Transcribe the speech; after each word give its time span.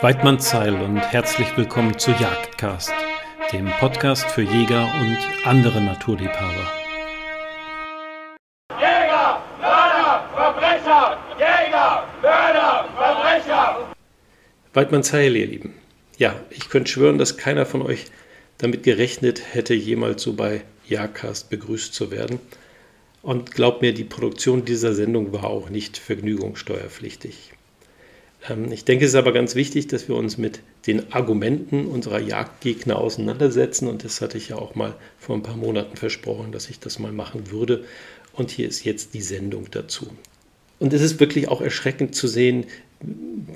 Weidmann 0.00 0.38
Zeil 0.38 0.80
und 0.80 0.98
herzlich 0.98 1.56
willkommen 1.56 1.98
zu 1.98 2.12
Jagdcast, 2.12 2.92
dem 3.52 3.66
Podcast 3.80 4.30
für 4.30 4.42
Jäger 4.42 4.88
und 5.00 5.18
andere 5.44 5.80
Naturliebhaber. 5.80 6.70
Jäger, 8.78 9.42
Mörder, 9.60 10.28
Verbrecher! 10.36 11.18
Jäger, 11.36 12.06
Mörder, 12.22 12.88
Verbrecher! 12.96 13.88
Weidmann 14.72 15.02
Zeil, 15.02 15.34
ihr 15.34 15.48
Lieben. 15.48 15.74
Ja, 16.16 16.36
ich 16.50 16.68
könnte 16.68 16.92
schwören, 16.92 17.18
dass 17.18 17.36
keiner 17.36 17.66
von 17.66 17.82
euch 17.82 18.04
damit 18.58 18.84
gerechnet 18.84 19.52
hätte, 19.52 19.74
jemals 19.74 20.22
so 20.22 20.34
bei 20.34 20.62
Jagdcast 20.86 21.50
begrüßt 21.50 21.92
zu 21.92 22.12
werden. 22.12 22.38
Und 23.20 23.50
glaubt 23.50 23.82
mir, 23.82 23.92
die 23.92 24.04
Produktion 24.04 24.64
dieser 24.64 24.94
Sendung 24.94 25.32
war 25.32 25.44
auch 25.44 25.70
nicht 25.70 25.98
vergnügungssteuerpflichtig. 25.98 27.57
Ähm, 28.48 28.70
ich 28.72 28.84
denke, 28.84 29.04
es 29.04 29.12
ist 29.12 29.16
aber 29.16 29.32
ganz 29.32 29.54
wichtig, 29.54 29.86
dass 29.88 30.08
wir 30.08 30.16
uns 30.16 30.38
mit 30.38 30.60
den 30.86 31.12
Argumenten 31.12 31.86
unserer 31.86 32.20
Jagdgegner 32.20 32.98
auseinandersetzen. 32.98 33.88
Und 33.88 34.04
das 34.04 34.20
hatte 34.20 34.38
ich 34.38 34.50
ja 34.50 34.56
auch 34.56 34.74
mal 34.74 34.94
vor 35.18 35.36
ein 35.36 35.42
paar 35.42 35.56
Monaten 35.56 35.96
versprochen, 35.96 36.52
dass 36.52 36.70
ich 36.70 36.80
das 36.80 36.98
mal 36.98 37.12
machen 37.12 37.50
würde. 37.50 37.84
Und 38.32 38.50
hier 38.50 38.68
ist 38.68 38.84
jetzt 38.84 39.14
die 39.14 39.22
Sendung 39.22 39.66
dazu. 39.70 40.08
Und 40.78 40.92
es 40.92 41.02
ist 41.02 41.18
wirklich 41.18 41.48
auch 41.48 41.60
erschreckend 41.60 42.14
zu 42.14 42.28
sehen, 42.28 42.66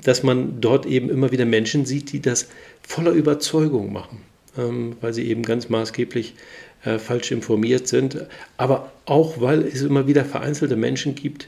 dass 0.03 0.23
man 0.23 0.61
dort 0.61 0.85
eben 0.85 1.09
immer 1.09 1.31
wieder 1.31 1.45
Menschen 1.45 1.85
sieht, 1.85 2.11
die 2.11 2.21
das 2.21 2.47
voller 2.81 3.11
Überzeugung 3.11 3.91
machen, 3.91 4.21
ähm, 4.57 4.95
weil 5.01 5.13
sie 5.13 5.27
eben 5.27 5.43
ganz 5.43 5.69
maßgeblich 5.69 6.33
äh, 6.83 6.99
falsch 6.99 7.31
informiert 7.31 7.87
sind, 7.87 8.25
aber 8.57 8.91
auch 9.05 9.41
weil 9.41 9.61
es 9.61 9.81
immer 9.81 10.07
wieder 10.07 10.25
vereinzelte 10.25 10.75
Menschen 10.75 11.15
gibt, 11.15 11.47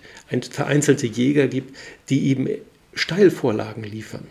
vereinzelte 0.51 1.07
Jäger 1.07 1.47
gibt, 1.47 1.75
die 2.09 2.27
eben 2.27 2.47
Steilvorlagen 2.95 3.83
liefern. 3.83 4.25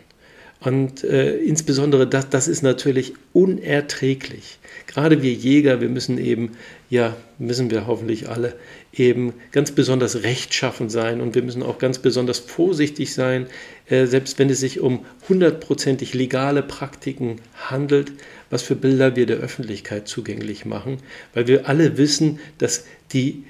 Und 0.61 1.03
äh, 1.03 1.35
insbesondere 1.37 2.07
das, 2.07 2.29
das 2.29 2.47
ist 2.47 2.63
natürlich 2.63 3.13
unerträglich. 3.33 4.57
Gerade 4.87 5.21
wir 5.21 5.31
Jäger, 5.31 5.79
wir 5.79 5.89
müssen 5.89 6.17
eben, 6.17 6.53
ja, 6.89 7.15
müssen 7.37 7.69
wir 7.69 7.85
hoffentlich 7.85 8.29
alle 8.29 8.55
eben 8.91 9.33
ganz 9.51 9.71
besonders 9.71 10.23
rechtschaffen 10.23 10.89
sein 10.89 11.21
und 11.21 11.35
wir 11.35 11.43
müssen 11.43 11.61
auch 11.61 11.77
ganz 11.77 11.99
besonders 11.99 12.39
vorsichtig 12.39 13.13
sein, 13.13 13.45
äh, 13.89 14.07
selbst 14.07 14.39
wenn 14.39 14.49
es 14.49 14.59
sich 14.59 14.79
um 14.79 15.05
hundertprozentig 15.29 16.15
legale 16.15 16.63
Praktiken 16.63 17.41
handelt, 17.69 18.13
was 18.49 18.63
für 18.63 18.75
Bilder 18.75 19.15
wir 19.15 19.27
der 19.27 19.37
Öffentlichkeit 19.37 20.07
zugänglich 20.07 20.65
machen, 20.65 20.97
weil 21.35 21.47
wir 21.47 21.67
alle 21.67 21.97
wissen, 21.97 22.39
dass 22.57 22.85
die 23.13 23.43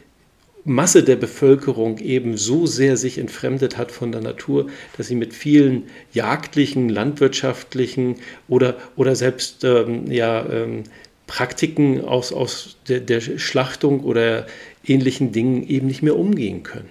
Masse 0.67 1.03
der 1.03 1.15
Bevölkerung 1.15 1.99
eben 1.99 2.37
so 2.37 2.65
sehr 2.65 2.97
sich 2.97 3.19
entfremdet 3.19 3.77
hat 3.77 3.91
von 3.91 4.11
der 4.11 4.21
Natur, 4.21 4.67
dass 4.97 5.07
sie 5.07 5.15
mit 5.15 5.35
vielen 5.35 5.83
jagdlichen, 6.11 6.89
landwirtschaftlichen 6.89 8.15
oder, 8.47 8.75
oder 8.95 9.15
selbst 9.15 9.63
ähm, 9.63 10.11
ja, 10.11 10.43
ähm, 10.49 10.83
Praktiken 11.27 12.03
aus, 12.03 12.33
aus 12.33 12.77
der, 12.87 12.99
der, 12.99 13.21
Schlachtung 13.21 14.01
oder 14.01 14.47
ähnlichen 14.83 15.31
Dingen 15.31 15.67
eben 15.67 15.85
nicht 15.85 16.01
mehr 16.01 16.17
umgehen 16.17 16.63
können. 16.63 16.89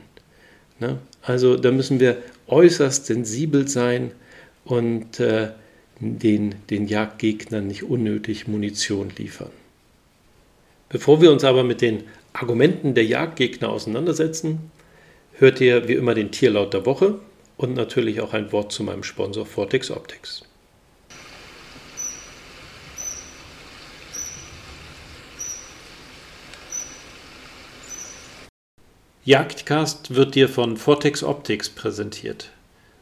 Ne? 0.79 0.99
Also 1.23 1.57
da 1.57 1.73
müssen 1.73 1.99
wir 1.99 2.19
äußerst 2.47 3.07
sensibel 3.07 3.67
sein 3.67 4.13
und 4.65 5.19
äh, 5.19 5.49
den, 5.99 6.55
den 6.71 6.87
Jagdgegnern 6.87 7.67
nicht 7.67 7.83
unnötig 7.83 8.47
Munition 8.47 9.11
liefern. 9.17 9.51
Bevor 10.95 11.21
wir 11.21 11.33
uns 11.33 11.43
aber 11.43 11.65
mit 11.65 11.81
den 11.81 12.05
Argumenten 12.35 12.95
der 12.95 13.05
Jagdgegner 13.05 13.69
auseinandersetzen, 13.69 14.71
hört 15.33 15.61
ihr 15.61 15.89
wie 15.89 15.95
immer 15.95 16.15
den 16.15 16.31
Tierlaut 16.31 16.73
der 16.73 16.87
Woche 16.87 17.19
und 17.57 17.75
natürlich 17.75 18.21
auch 18.21 18.33
ein 18.33 18.53
Wort 18.53 18.71
zu 18.71 18.85
meinem 18.85 19.03
Sponsor 19.03 19.45
Vortex 19.45 19.91
Optics. 19.91 20.45
Jagdcast 29.25 30.15
wird 30.15 30.37
dir 30.37 30.49
von 30.49 30.77
Vortex 30.77 31.25
Optics 31.25 31.71
präsentiert. 31.71 32.53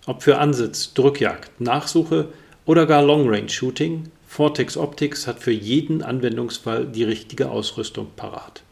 Ob 0.06 0.22
für 0.22 0.38
Ansitz, 0.38 0.94
Drückjagd, 0.94 1.60
Nachsuche 1.60 2.28
oder 2.64 2.86
gar 2.86 3.02
Long 3.02 3.28
Range 3.28 3.50
Shooting, 3.50 4.10
Vortex 4.34 4.78
Optics 4.78 5.26
hat 5.26 5.40
für 5.40 5.52
jeden 5.52 6.00
Anwendungsfall 6.00 6.86
die 6.86 7.04
richtige 7.04 7.50
Ausrüstung 7.50 8.12
parat. 8.16 8.62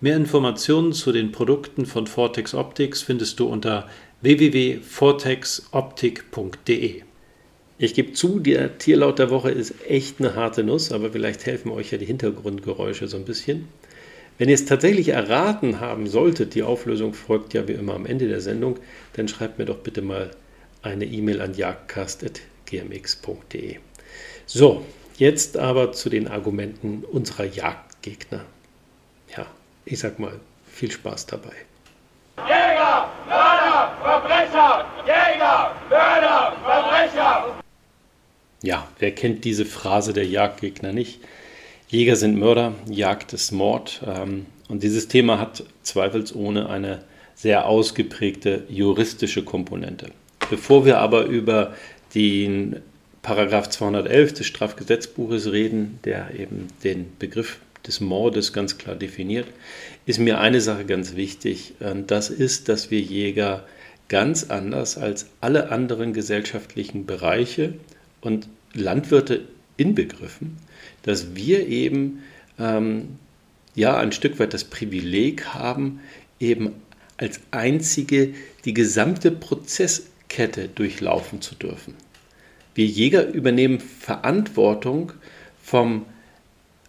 Mehr 0.00 0.14
Informationen 0.14 0.92
zu 0.92 1.10
den 1.10 1.32
Produkten 1.32 1.84
von 1.84 2.06
Vortex 2.06 2.54
Optics 2.54 3.02
findest 3.02 3.40
du 3.40 3.48
unter 3.48 3.88
www.vortexoptik.de. 4.20 7.02
Ich 7.78 7.94
gebe 7.94 8.12
zu, 8.12 8.38
der 8.38 8.78
Tierlaut 8.78 9.18
der 9.18 9.30
Woche 9.30 9.50
ist 9.50 9.74
echt 9.88 10.20
eine 10.20 10.36
harte 10.36 10.62
Nuss, 10.62 10.92
aber 10.92 11.10
vielleicht 11.10 11.44
helfen 11.44 11.72
euch 11.72 11.90
ja 11.90 11.98
die 11.98 12.06
Hintergrundgeräusche 12.06 13.08
so 13.08 13.16
ein 13.16 13.24
bisschen. 13.24 13.66
Wenn 14.38 14.48
ihr 14.48 14.54
es 14.54 14.64
tatsächlich 14.64 15.08
erraten 15.08 15.80
haben 15.80 16.06
solltet, 16.06 16.54
die 16.54 16.62
Auflösung 16.62 17.14
folgt 17.14 17.52
ja 17.52 17.66
wie 17.66 17.72
immer 17.72 17.94
am 17.94 18.06
Ende 18.06 18.28
der 18.28 18.40
Sendung, 18.40 18.78
dann 19.14 19.26
schreibt 19.26 19.58
mir 19.58 19.64
doch 19.64 19.78
bitte 19.78 20.02
mal 20.02 20.30
eine 20.82 21.04
E-Mail 21.04 21.40
an 21.40 21.54
jagdcast.gmx.de. 21.54 23.78
So, 24.46 24.84
jetzt 25.20 25.58
aber 25.58 25.92
zu 25.92 26.08
den 26.08 26.26
Argumenten 26.26 27.04
unserer 27.04 27.44
Jagdgegner. 27.44 28.40
Ja, 29.36 29.46
ich 29.84 29.98
sag 29.98 30.18
mal, 30.18 30.40
viel 30.66 30.90
Spaß 30.90 31.26
dabei. 31.26 31.52
Jäger, 32.38 33.08
Mörder, 33.28 33.96
Verbrecher! 34.02 34.86
Jäger, 35.06 35.74
Mörder, 35.90 36.56
Verbrecher! 36.64 37.62
Ja, 38.62 38.88
wer 38.98 39.14
kennt 39.14 39.44
diese 39.44 39.66
Phrase 39.66 40.14
der 40.14 40.26
Jagdgegner 40.26 40.92
nicht? 40.92 41.20
Jäger 41.88 42.16
sind 42.16 42.38
Mörder, 42.38 42.72
Jagd 42.88 43.34
ist 43.34 43.52
Mord. 43.52 44.02
Ähm, 44.06 44.46
und 44.68 44.82
dieses 44.82 45.08
Thema 45.08 45.38
hat 45.38 45.64
zweifelsohne 45.82 46.70
eine 46.70 47.04
sehr 47.34 47.66
ausgeprägte 47.66 48.64
juristische 48.68 49.44
Komponente. 49.44 50.12
Bevor 50.48 50.86
wir 50.86 50.98
aber 50.98 51.24
über 51.24 51.74
den 52.14 52.80
Paragraph 53.22 53.68
211 53.68 54.32
des 54.32 54.46
Strafgesetzbuches 54.46 55.52
reden, 55.52 55.98
der 56.04 56.30
eben 56.38 56.68
den 56.84 57.12
Begriff 57.18 57.60
des 57.86 58.00
Mordes 58.00 58.52
ganz 58.52 58.78
klar 58.78 58.96
definiert, 58.96 59.46
ist 60.06 60.18
mir 60.18 60.40
eine 60.40 60.60
Sache 60.60 60.84
ganz 60.84 61.16
wichtig. 61.16 61.74
Das 62.06 62.30
ist, 62.30 62.68
dass 62.68 62.90
wir 62.90 63.00
Jäger 63.00 63.66
ganz 64.08 64.44
anders 64.50 64.98
als 64.98 65.26
alle 65.40 65.70
anderen 65.70 66.12
gesellschaftlichen 66.12 67.06
Bereiche 67.06 67.74
und 68.20 68.48
Landwirte 68.74 69.42
inbegriffen, 69.76 70.56
dass 71.02 71.34
wir 71.34 71.66
eben 71.68 72.22
ähm, 72.58 73.18
ja 73.74 73.96
ein 73.96 74.12
Stück 74.12 74.38
weit 74.38 74.52
das 74.52 74.64
Privileg 74.64 75.46
haben, 75.46 76.00
eben 76.38 76.72
als 77.16 77.40
einzige 77.50 78.34
die 78.64 78.74
gesamte 78.74 79.30
Prozesskette 79.30 80.68
durchlaufen 80.68 81.40
zu 81.40 81.54
dürfen. 81.54 81.94
Wir 82.74 82.86
Jäger 82.86 83.26
übernehmen 83.26 83.80
Verantwortung 83.80 85.12
vom 85.62 86.06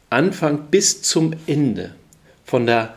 Anfang 0.09 0.68
bis 0.69 1.02
zum 1.02 1.34
Ende, 1.47 1.96
von 2.46 2.66
der 2.66 2.96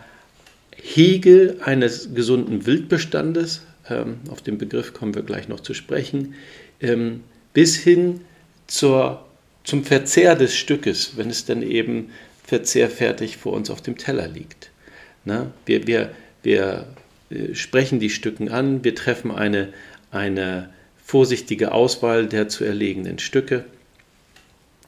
Hege 0.76 1.56
eines 1.64 2.14
gesunden 2.14 2.66
Wildbestandes, 2.66 3.62
ähm, 3.88 4.18
auf 4.30 4.42
den 4.42 4.58
Begriff 4.58 4.92
kommen 4.92 5.14
wir 5.14 5.22
gleich 5.22 5.48
noch 5.48 5.60
zu 5.60 5.74
sprechen, 5.74 6.34
ähm, 6.80 7.22
bis 7.52 7.76
hin 7.76 8.20
zur, 8.66 9.24
zum 9.62 9.84
Verzehr 9.84 10.34
des 10.34 10.54
Stückes, 10.54 11.16
wenn 11.16 11.30
es 11.30 11.44
dann 11.44 11.62
eben 11.62 12.10
verzehrfertig 12.44 13.36
vor 13.36 13.52
uns 13.52 13.70
auf 13.70 13.80
dem 13.80 13.96
Teller 13.96 14.28
liegt. 14.28 14.70
Na, 15.24 15.52
wir, 15.64 15.86
wir, 15.86 16.10
wir 16.42 16.86
äh, 17.30 17.54
sprechen 17.54 18.00
die 18.00 18.10
Stücken 18.10 18.48
an, 18.48 18.84
wir 18.84 18.94
treffen 18.94 19.30
eine, 19.30 19.72
eine 20.10 20.68
vorsichtige 21.04 21.72
Auswahl 21.72 22.26
der 22.26 22.48
zu 22.48 22.64
erlegenen 22.64 23.18
Stücke 23.18 23.64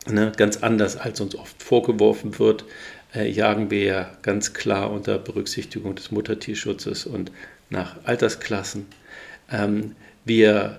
Ne, 0.08 0.30
ganz 0.36 0.58
anders 0.58 0.96
als 0.96 1.20
uns 1.20 1.34
oft 1.34 1.60
vorgeworfen 1.60 2.38
wird, 2.38 2.64
äh, 3.12 3.28
jagen 3.28 3.72
wir 3.72 3.82
ja 3.82 4.10
ganz 4.22 4.54
klar 4.54 4.92
unter 4.92 5.18
Berücksichtigung 5.18 5.96
des 5.96 6.12
Muttertierschutzes 6.12 7.06
und 7.06 7.32
nach 7.70 7.96
Altersklassen. 8.04 8.86
Ähm, 9.50 9.96
wir 10.24 10.78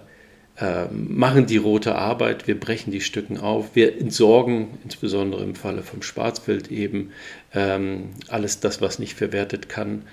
äh, 0.57 0.86
machen 0.92 1.45
die 1.45 1.57
rote 1.57 1.95
Arbeit, 1.95 2.48
wir 2.48 2.57
brechen 2.57 2.92
die 2.92 3.01
Stücken 3.01 3.38
auf, 3.38 3.75
wir 3.75 4.00
entsorgen, 4.00 4.78
insbesondere 4.86 5.44
im 5.44 5.56
Falle 5.56 5.84
vom 5.84 6.01
Schwarzwild 6.01 6.72
eben, 6.72 7.12
ähm, 7.54 8.12
alles 8.30 8.62
das, 8.62 8.81
was 8.81 8.98
nicht 8.98 9.16
verwertet 9.18 9.68
kann, 9.68 10.04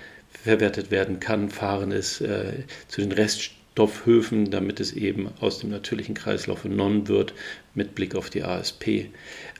verwertet 0.43 0.91
werden 0.91 1.21
kann, 1.21 1.49
fahren 1.49 1.93
es 1.93 2.19
äh, 2.19 2.65
zu 2.89 2.99
den 2.99 3.13
Reststoffen 3.13 3.64
Stoffhöfen, 3.75 4.51
damit 4.51 4.79
es 4.79 4.93
eben 4.93 5.27
aus 5.41 5.59
dem 5.59 5.69
natürlichen 5.69 6.15
Kreislauf 6.15 6.63
entnommen 6.63 7.09
wird, 7.09 7.33
mit 7.73 7.93
Blick 7.93 8.15
auf 8.15 8.29
die 8.29 8.41
ASP. 8.41 9.07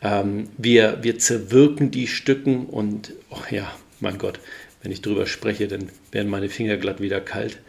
Ähm, 0.01 0.47
wir, 0.57 0.99
wir 1.01 1.19
zerwirken 1.19 1.91
die 1.91 2.07
Stücken 2.07 2.65
und, 2.67 3.11
oh 3.29 3.41
ja, 3.51 3.69
mein 3.99 4.17
Gott, 4.17 4.39
wenn 4.81 4.93
ich 4.93 5.01
drüber 5.01 5.27
spreche, 5.27 5.67
dann 5.67 5.89
werden 6.13 6.29
meine 6.29 6.47
Finger 6.47 6.77
glatt 6.77 7.01
wieder 7.01 7.19
kalt. 7.19 7.59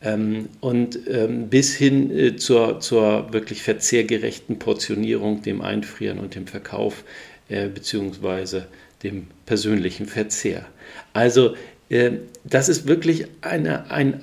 Ähm, 0.00 0.48
und 0.60 1.00
ähm, 1.08 1.48
bis 1.48 1.74
hin 1.74 2.16
äh, 2.16 2.36
zur, 2.36 2.78
zur 2.78 3.32
wirklich 3.32 3.64
verzehrgerechten 3.64 4.60
Portionierung, 4.60 5.42
dem 5.42 5.60
Einfrieren 5.62 6.20
und 6.20 6.36
dem 6.36 6.46
Verkauf 6.46 7.02
äh, 7.48 7.68
beziehungsweise 7.68 8.68
dem 9.02 9.26
persönlichen 9.46 10.06
Verzehr. 10.06 10.64
Also 11.12 11.56
äh, 11.88 12.12
das 12.44 12.68
ist 12.68 12.86
wirklich 12.86 13.26
eine, 13.40 13.90
ein, 13.90 14.20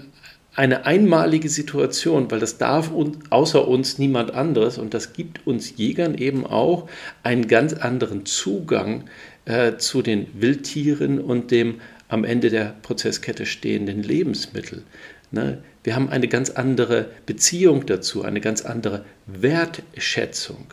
eine 0.56 0.86
einmalige 0.86 1.50
Situation, 1.50 2.31
weil 2.31 2.40
das 2.40 2.57
darf 2.57 2.92
un, 2.92 3.18
außer 3.30 3.68
uns 3.68 3.98
niemand 3.98 4.31
anderes 4.34 4.78
und 4.78 4.94
das 4.94 5.13
gibt 5.13 5.46
uns 5.46 5.75
Jägern 5.78 6.18
eben 6.18 6.46
auch 6.46 6.90
einen 7.24 7.48
ganz 7.48 7.74
anderen 7.74 8.25
Zugang 8.25 9.06
äh, 9.46 9.78
zu 9.78 10.02
den 10.02 10.28
Wildtieren 10.34 11.19
und 11.19 11.52
dem 11.52 11.81
am 12.07 12.24
Ende 12.24 12.50
der 12.50 12.75
Prozesskette 12.84 13.46
stehenden 13.46 14.02
Lebensmittel. 14.02 14.84
Ne? 15.31 15.62
Wir 15.84 15.96
haben 15.96 16.10
eine 16.10 16.28
ganz 16.28 16.52
andere 16.52 17.10
Beziehung 17.25 17.86
dazu, 17.86 18.24
eine 18.24 18.42
ganz 18.42 18.62
andere 18.62 19.06
Wertschätzung. 19.25 20.68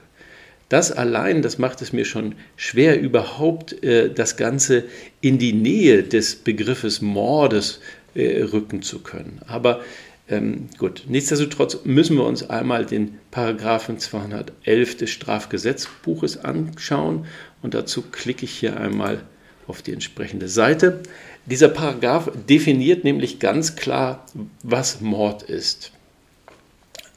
Das 0.68 0.90
allein, 0.90 1.42
das 1.42 1.58
macht 1.58 1.82
es 1.82 1.92
mir 1.92 2.06
schon 2.06 2.34
schwer, 2.56 2.98
überhaupt 2.98 3.82
äh, 3.82 4.10
das 4.10 4.38
Ganze 4.38 4.84
in 5.20 5.38
die 5.38 5.52
Nähe 5.52 6.02
des 6.02 6.36
Begriffes 6.36 7.02
Mordes 7.02 7.80
äh, 8.14 8.42
rücken 8.42 8.82
zu 8.82 9.00
können. 9.00 9.40
Aber 9.46 9.80
ähm, 10.28 10.68
gut, 10.78 11.04
nichtsdestotrotz 11.08 11.84
müssen 11.84 12.16
wir 12.16 12.24
uns 12.24 12.48
einmal 12.48 12.86
den 12.86 13.18
Paragraphen 13.30 13.98
211 13.98 14.96
des 14.96 15.10
Strafgesetzbuches 15.10 16.38
anschauen 16.38 17.26
und 17.60 17.74
dazu 17.74 18.02
klicke 18.02 18.44
ich 18.44 18.52
hier 18.52 18.78
einmal 18.78 19.22
auf 19.66 19.82
die 19.82 19.92
entsprechende 19.92 20.48
Seite. 20.48 21.00
Dieser 21.46 21.68
Paragraph 21.68 22.30
definiert 22.48 23.04
nämlich 23.04 23.40
ganz 23.40 23.74
klar, 23.76 24.26
was 24.62 25.00
Mord 25.00 25.42
ist. 25.42 25.92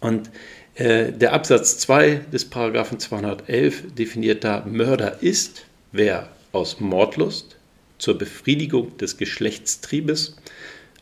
Und 0.02 0.30
äh, 0.76 1.12
der 1.12 1.34
Absatz 1.34 1.78
2 1.80 2.22
des 2.34 2.46
Paragraphen 2.46 3.00
211 3.00 3.96
definiert 3.96 4.44
da, 4.44 4.66
Mörder 4.66 5.22
ist, 5.22 5.66
wer 5.92 6.30
aus 6.52 6.80
Mordlust 6.80 7.56
zur 7.98 8.18
Befriedigung 8.18 8.98
des 8.98 9.18
Geschlechtstriebes, 9.18 10.36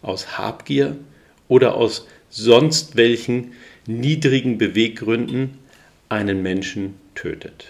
aus 0.03 0.37
Habgier 0.37 0.97
oder 1.47 1.75
aus 1.75 2.07
sonst 2.29 2.95
welchen 2.95 3.53
niedrigen 3.87 4.57
Beweggründen 4.57 5.57
einen 6.09 6.41
Menschen 6.41 6.95
tötet. 7.15 7.65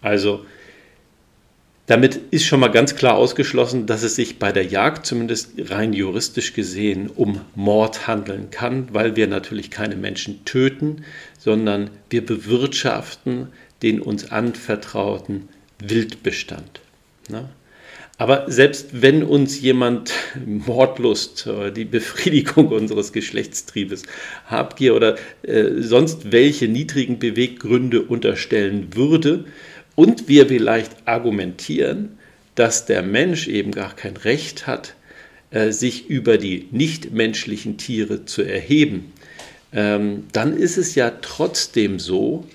Also 0.00 0.44
damit 1.86 2.20
ist 2.30 2.44
schon 2.44 2.60
mal 2.60 2.68
ganz 2.68 2.96
klar 2.96 3.14
ausgeschlossen, 3.14 3.86
dass 3.86 4.02
es 4.02 4.14
sich 4.14 4.38
bei 4.38 4.52
der 4.52 4.64
Jagd 4.64 5.06
zumindest 5.06 5.52
rein 5.70 5.94
juristisch 5.94 6.52
gesehen 6.52 7.08
um 7.08 7.40
Mord 7.54 8.06
handeln 8.06 8.50
kann, 8.50 8.88
weil 8.92 9.16
wir 9.16 9.26
natürlich 9.26 9.70
keine 9.70 9.96
Menschen 9.96 10.44
töten, 10.44 11.04
sondern 11.38 11.88
wir 12.10 12.26
bewirtschaften 12.26 13.48
den 13.82 14.00
uns 14.02 14.30
anvertrauten 14.30 15.48
Wildbestand. 15.78 16.80
Ne? 17.30 17.48
Aber 18.18 18.44
selbst 18.48 19.00
wenn 19.00 19.22
uns 19.22 19.60
jemand 19.60 20.12
Mordlust, 20.46 21.48
die 21.74 21.84
Befriedigung 21.84 22.68
unseres 22.72 23.12
Geschlechtstriebes, 23.12 24.02
Habgier 24.46 24.94
oder 24.94 25.16
äh, 25.42 25.80
sonst 25.80 26.32
welche 26.32 26.68
niedrigen 26.68 27.18
Beweggründe 27.18 28.02
unterstellen 28.02 28.88
würde, 28.94 29.46
und 29.98 30.28
wir 30.28 30.46
vielleicht 30.46 31.08
argumentieren, 31.08 32.18
dass 32.54 32.86
der 32.86 33.02
Mensch 33.02 33.48
eben 33.48 33.72
gar 33.72 33.96
kein 33.96 34.16
Recht 34.16 34.68
hat, 34.68 34.94
äh, 35.50 35.72
sich 35.72 36.08
über 36.08 36.38
die 36.38 36.68
nichtmenschlichen 36.70 37.78
Tiere 37.78 38.24
zu 38.24 38.42
erheben, 38.42 39.12
ähm, 39.72 40.28
dann 40.32 40.56
ist 40.56 40.76
es 40.76 40.94
ja 40.94 41.10
trotzdem 41.20 41.98
so, 41.98 42.46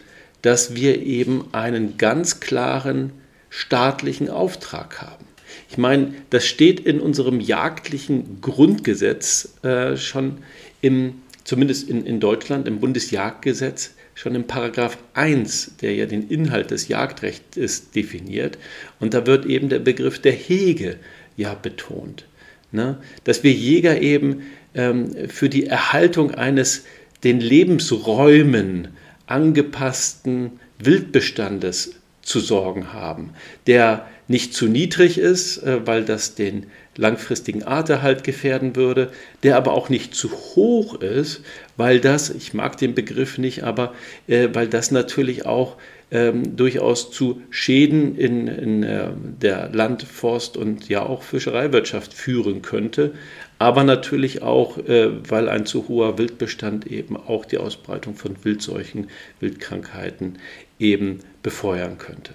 dass 0.41 0.73
wir 0.75 1.01
eben 1.01 1.53
einen 1.53 1.97
ganz 1.97 2.39
klaren 2.39 3.11
staatlichen 3.49 4.29
Auftrag 4.29 5.01
haben. 5.01 5.22
Ich 5.69 5.77
meine, 5.77 6.13
das 6.29 6.45
steht 6.45 6.79
in 6.79 6.99
unserem 6.99 7.39
jagdlichen 7.39 8.41
Grundgesetz 8.41 9.55
äh, 9.63 9.97
schon 9.97 10.39
im, 10.81 11.15
zumindest 11.43 11.89
in, 11.89 12.05
in 12.05 12.19
Deutschland, 12.19 12.67
im 12.67 12.79
Bundesjagdgesetz, 12.79 13.91
schon 14.15 14.35
im 14.35 14.45
Paragraph 14.45 14.97
1, 15.13 15.77
der 15.81 15.95
ja 15.95 16.05
den 16.05 16.27
Inhalt 16.29 16.71
des 16.71 16.87
Jagdrechts 16.87 17.89
definiert. 17.91 18.57
Und 18.99 19.13
da 19.13 19.25
wird 19.25 19.45
eben 19.45 19.69
der 19.69 19.79
Begriff 19.79 20.19
der 20.19 20.33
Hege 20.33 20.97
ja 21.35 21.53
betont. 21.55 22.25
Ne? 22.71 22.97
Dass 23.23 23.43
wir 23.43 23.51
Jäger 23.51 24.01
eben 24.01 24.43
ähm, 24.75 25.29
für 25.29 25.49
die 25.49 25.65
Erhaltung 25.65 26.31
eines 26.31 26.85
den 27.23 27.39
Lebensräumen 27.39 28.89
angepassten 29.27 30.59
Wildbestandes 30.79 31.95
zu 32.21 32.39
sorgen 32.39 32.93
haben, 32.93 33.31
der 33.67 34.07
nicht 34.27 34.53
zu 34.53 34.67
niedrig 34.67 35.17
ist, 35.17 35.57
äh, 35.63 35.85
weil 35.85 36.03
das 36.03 36.35
den 36.35 36.67
langfristigen 36.95 37.63
Arterhalt 37.63 38.23
gefährden 38.23 38.75
würde, 38.75 39.11
der 39.41 39.57
aber 39.57 39.73
auch 39.73 39.89
nicht 39.89 40.15
zu 40.15 40.31
hoch 40.31 41.01
ist, 41.01 41.41
weil 41.75 41.99
das, 41.99 42.29
ich 42.29 42.53
mag 42.53 42.77
den 42.77 42.93
Begriff 42.93 43.37
nicht, 43.37 43.63
aber 43.63 43.93
äh, 44.27 44.49
weil 44.53 44.67
das 44.67 44.91
natürlich 44.91 45.45
auch 45.45 45.77
ähm, 46.11 46.55
durchaus 46.55 47.11
zu 47.11 47.41
Schäden 47.49 48.15
in, 48.15 48.47
in 48.47 48.83
äh, 48.83 49.09
der 49.41 49.69
Land-, 49.69 50.03
Forst- 50.03 50.57
und 50.57 50.87
ja 50.87 51.03
auch 51.03 51.23
Fischereiwirtschaft 51.23 52.13
führen 52.13 52.61
könnte, 52.61 53.13
aber 53.57 53.83
natürlich 53.83 54.43
auch, 54.43 54.77
äh, 54.77 55.09
weil 55.29 55.49
ein 55.49 55.65
zu 55.65 55.87
hoher 55.87 56.19
Wildbestand 56.19 56.85
eben 56.85 57.17
auch 57.17 57.45
die 57.45 57.57
Ausbreitung 57.57 58.15
von 58.15 58.35
Wildseuchen, 58.43 59.07
Wildkrankheiten 59.39 60.37
eben 60.77 61.19
befeuern 61.41 61.97
könnte. 61.97 62.33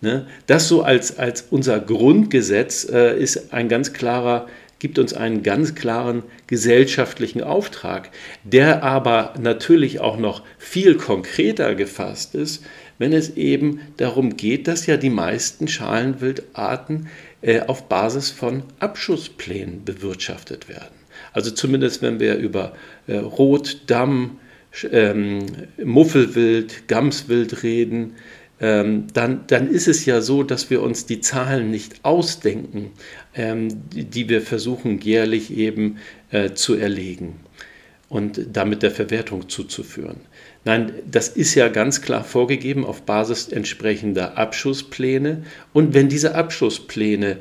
Ne? 0.00 0.26
Das 0.46 0.68
so 0.68 0.82
als, 0.82 1.18
als 1.18 1.46
unser 1.50 1.80
Grundgesetz 1.80 2.88
äh, 2.88 3.18
ist 3.18 3.52
ein 3.52 3.68
ganz 3.68 3.92
klarer, 3.92 4.46
gibt 4.78 4.98
uns 4.98 5.12
einen 5.12 5.42
ganz 5.42 5.74
klaren 5.74 6.22
gesellschaftlichen 6.46 7.42
Auftrag, 7.42 8.10
der 8.44 8.84
aber 8.84 9.34
natürlich 9.40 10.00
auch 10.00 10.16
noch 10.16 10.42
viel 10.56 10.94
konkreter 10.96 11.74
gefasst 11.74 12.34
ist, 12.34 12.64
wenn 12.98 13.12
es 13.12 13.36
eben 13.36 13.80
darum 13.96 14.36
geht, 14.36 14.68
dass 14.68 14.86
ja 14.86 14.96
die 14.96 15.10
meisten 15.10 15.68
Schalenwildarten 15.68 17.08
äh, 17.42 17.60
auf 17.60 17.88
Basis 17.88 18.30
von 18.30 18.62
Abschussplänen 18.78 19.84
bewirtschaftet 19.84 20.68
werden. 20.68 20.94
Also 21.32 21.50
zumindest 21.50 22.02
wenn 22.02 22.20
wir 22.20 22.36
über 22.36 22.72
äh, 23.06 23.16
Rot, 23.16 23.82
Damm, 23.86 24.38
ähm, 24.90 25.46
Muffelwild, 25.82 26.88
Gamswild 26.88 27.62
reden, 27.62 28.14
ähm, 28.60 29.06
dann, 29.12 29.44
dann 29.46 29.70
ist 29.70 29.88
es 29.88 30.04
ja 30.04 30.20
so, 30.20 30.42
dass 30.42 30.70
wir 30.70 30.82
uns 30.82 31.06
die 31.06 31.20
Zahlen 31.20 31.70
nicht 31.70 32.04
ausdenken, 32.04 32.90
ähm, 33.34 33.68
die, 33.90 34.04
die, 34.04 34.28
wir 34.28 34.42
versuchen 34.42 35.00
jährlich 35.00 35.56
eben 35.56 35.98
äh, 36.30 36.52
zu 36.54 36.74
erlegen 36.74 37.40
und 38.08 38.40
damit 38.52 38.82
der 38.82 38.90
Verwertung 38.90 39.48
zuzuführen. 39.48 40.20
Nein, 40.64 40.92
das 41.10 41.28
ist 41.28 41.54
ja 41.54 41.68
ganz 41.68 42.02
klar 42.02 42.24
vorgegeben 42.24 42.84
auf 42.84 43.02
Basis 43.02 43.48
entsprechender 43.48 44.36
Abschusspläne. 44.36 45.44
Und 45.72 45.94
wenn 45.94 46.08
diese 46.08 46.34
Abschusspläne 46.34 47.38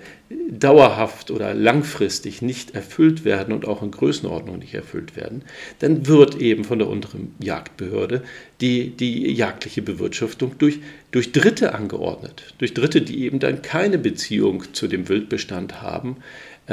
dauerhaft 0.50 1.32
oder 1.32 1.54
langfristig 1.54 2.42
nicht 2.42 2.76
erfüllt 2.76 3.26
werden 3.26 3.54
und 3.54 3.68
auch 3.68 3.82
in 3.82 3.92
Größenordnung 3.92 4.60
nicht 4.60 4.74
erfüllt 4.74 5.16
werden, 5.16 5.44
dann 5.80 6.06
wird 6.06 6.40
eben 6.40 6.64
von 6.64 6.80
der 6.80 6.90
unteren 6.90 7.34
Jagdbehörde 7.40 8.24
die, 8.62 8.90
die 8.90 9.32
jagdliche 9.34 9.82
Bewirtschaftung 9.82 10.58
durch, 10.58 10.80
durch 11.12 11.32
Dritte 11.32 11.74
angeordnet. 11.74 12.54
Durch 12.60 12.74
Dritte, 12.74 13.02
die 13.02 13.24
eben 13.24 13.40
dann 13.40 13.62
keine 13.62 13.98
Beziehung 13.98 14.74
zu 14.74 14.88
dem 14.88 15.10
Wildbestand 15.10 15.82
haben, 15.82 16.18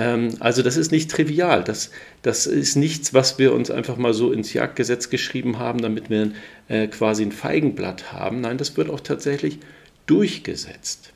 also 0.01 0.63
das 0.63 0.77
ist 0.77 0.91
nicht 0.91 1.11
trivial. 1.11 1.63
Das, 1.63 1.91
das 2.23 2.47
ist 2.47 2.77
nichts, 2.77 3.15
was 3.15 3.39
wir 3.39 3.53
uns 3.53 3.71
einfach 3.71 3.97
mal 3.97 4.13
so 4.13 4.33
ins 4.33 4.53
Jagdgesetz 4.53 5.09
geschrieben 5.09 5.59
haben, 5.59 5.81
damit 5.81 6.11
wir 6.11 6.33
äh, 6.69 6.89
quasi 6.89 7.23
ein 7.23 7.33
Feigenblatt 7.33 8.13
haben. 8.13 8.41
Nein, 8.41 8.59
das 8.59 8.77
wird 8.77 8.91
auch 8.91 9.01
tatsächlich 9.01 9.59
durchgesetzt. 10.07 11.13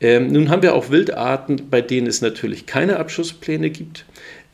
Ähm, 0.00 0.28
nun 0.28 0.48
haben 0.48 0.62
wir 0.62 0.74
auch 0.74 0.90
Wildarten, 0.90 1.68
bei 1.70 1.80
denen 1.80 2.06
es 2.06 2.20
natürlich 2.20 2.66
keine 2.66 2.98
Abschusspläne 2.98 3.70
gibt. 3.70 4.04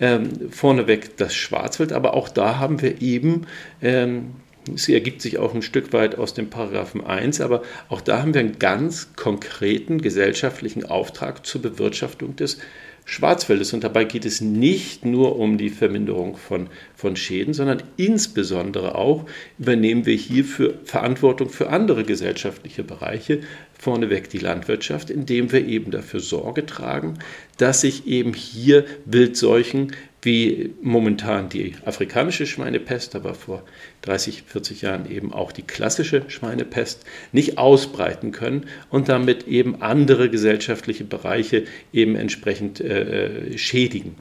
Ähm, 0.01 0.51
vorneweg 0.51 1.17
das 1.19 1.35
Schwarzwild, 1.35 1.93
aber 1.93 2.15
auch 2.15 2.29
da 2.29 2.59
haben 2.59 2.83
wir 2.83 3.01
eben, 3.01 3.47
ähm, 3.83 4.33
es 4.75 4.89
ergibt 4.89 5.21
sich 5.21 5.39
auch 5.39 5.55
ein 5.55 5.63
Stück 5.63 5.93
weit 5.93 6.17
aus 6.17 6.35
dem 6.35 6.49
Paragraphen 6.49 7.05
1, 7.05 7.41
aber 7.41 7.63
auch 7.89 8.01
da 8.01 8.21
haben 8.21 8.35
wir 8.35 8.41
einen 8.41 8.59
ganz 8.59 9.15
konkreten 9.15 10.01
gesellschaftlichen 10.01 10.85
Auftrag 10.85 11.47
zur 11.47 11.63
Bewirtschaftung 11.63 12.35
des 12.35 12.59
Schwarzwaldes. 13.05 13.73
Und 13.73 13.85
dabei 13.85 14.05
geht 14.05 14.25
es 14.25 14.41
nicht 14.41 15.05
nur 15.05 15.37
um 15.39 15.59
die 15.59 15.71
Verminderung 15.71 16.37
von, 16.37 16.69
von 16.95 17.17
Schäden, 17.17 17.55
sondern 17.55 17.83
insbesondere 17.97 18.95
auch 18.95 19.27
übernehmen 19.59 20.07
wir 20.07 20.17
hierfür 20.17 20.75
Verantwortung 20.85 21.49
für 21.49 21.71
andere 21.71 22.05
gesellschaftliche 22.05 22.83
Bereiche, 22.83 23.41
vorneweg 23.85 24.31
die 24.31 24.39
Landwirtschaft, 24.39 25.11
indem 25.11 25.53
wir 25.53 25.67
eben 25.67 25.91
dafür 25.91 26.21
Sorge 26.21 26.65
tragen, 26.65 27.19
dass 27.59 27.83
sich 27.83 28.07
eben 28.07 28.33
hier 28.33 28.87
Wildseuchen 29.05 29.93
wie 30.23 30.73
momentan 30.81 31.51
die 31.51 31.75
afrikanische 31.85 32.47
Schweinepest, 32.47 33.15
aber 33.15 33.35
vor 33.35 33.63
30, 34.03 34.45
40 34.47 34.81
Jahren 34.81 35.11
eben 35.11 35.35
auch 35.35 35.53
die 35.53 35.63
klassische 35.63 36.25
Schweinepest, 36.29 37.05
nicht 37.33 37.59
ausbreiten 37.59 38.33
können 38.33 38.65
und 38.89 39.11
damit 39.11 39.47
eben 39.47 39.83
andere 39.83 40.31
gesellschaftliche 40.31 41.05
Bereiche 41.05 41.65
eben 41.93 42.17
entsprechend 42.17 42.81
äh, 42.81 43.51
äh 43.53 43.59
schädigen. 43.59 44.15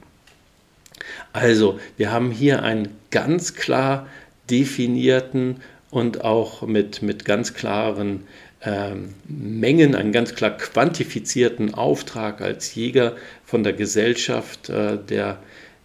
Also 1.32 1.80
wir 1.96 2.12
haben 2.12 2.30
hier 2.30 2.62
einen 2.62 2.88
ganz 3.10 3.54
klar 3.54 4.06
definierten 4.50 5.62
und 5.90 6.22
auch 6.22 6.62
mit, 6.66 7.00
mit 7.02 7.24
ganz 7.24 7.54
klaren 7.54 8.24
ähm, 8.64 9.10
Mengen, 9.28 9.94
einen 9.94 10.12
ganz 10.12 10.34
klar 10.34 10.56
quantifizierten 10.56 11.74
Auftrag 11.74 12.40
als 12.40 12.74
Jäger 12.74 13.14
von 13.44 13.62
der 13.62 13.74
Gesellschaft, 13.74 14.70
äh, 14.70 14.98
der, 14.98 15.38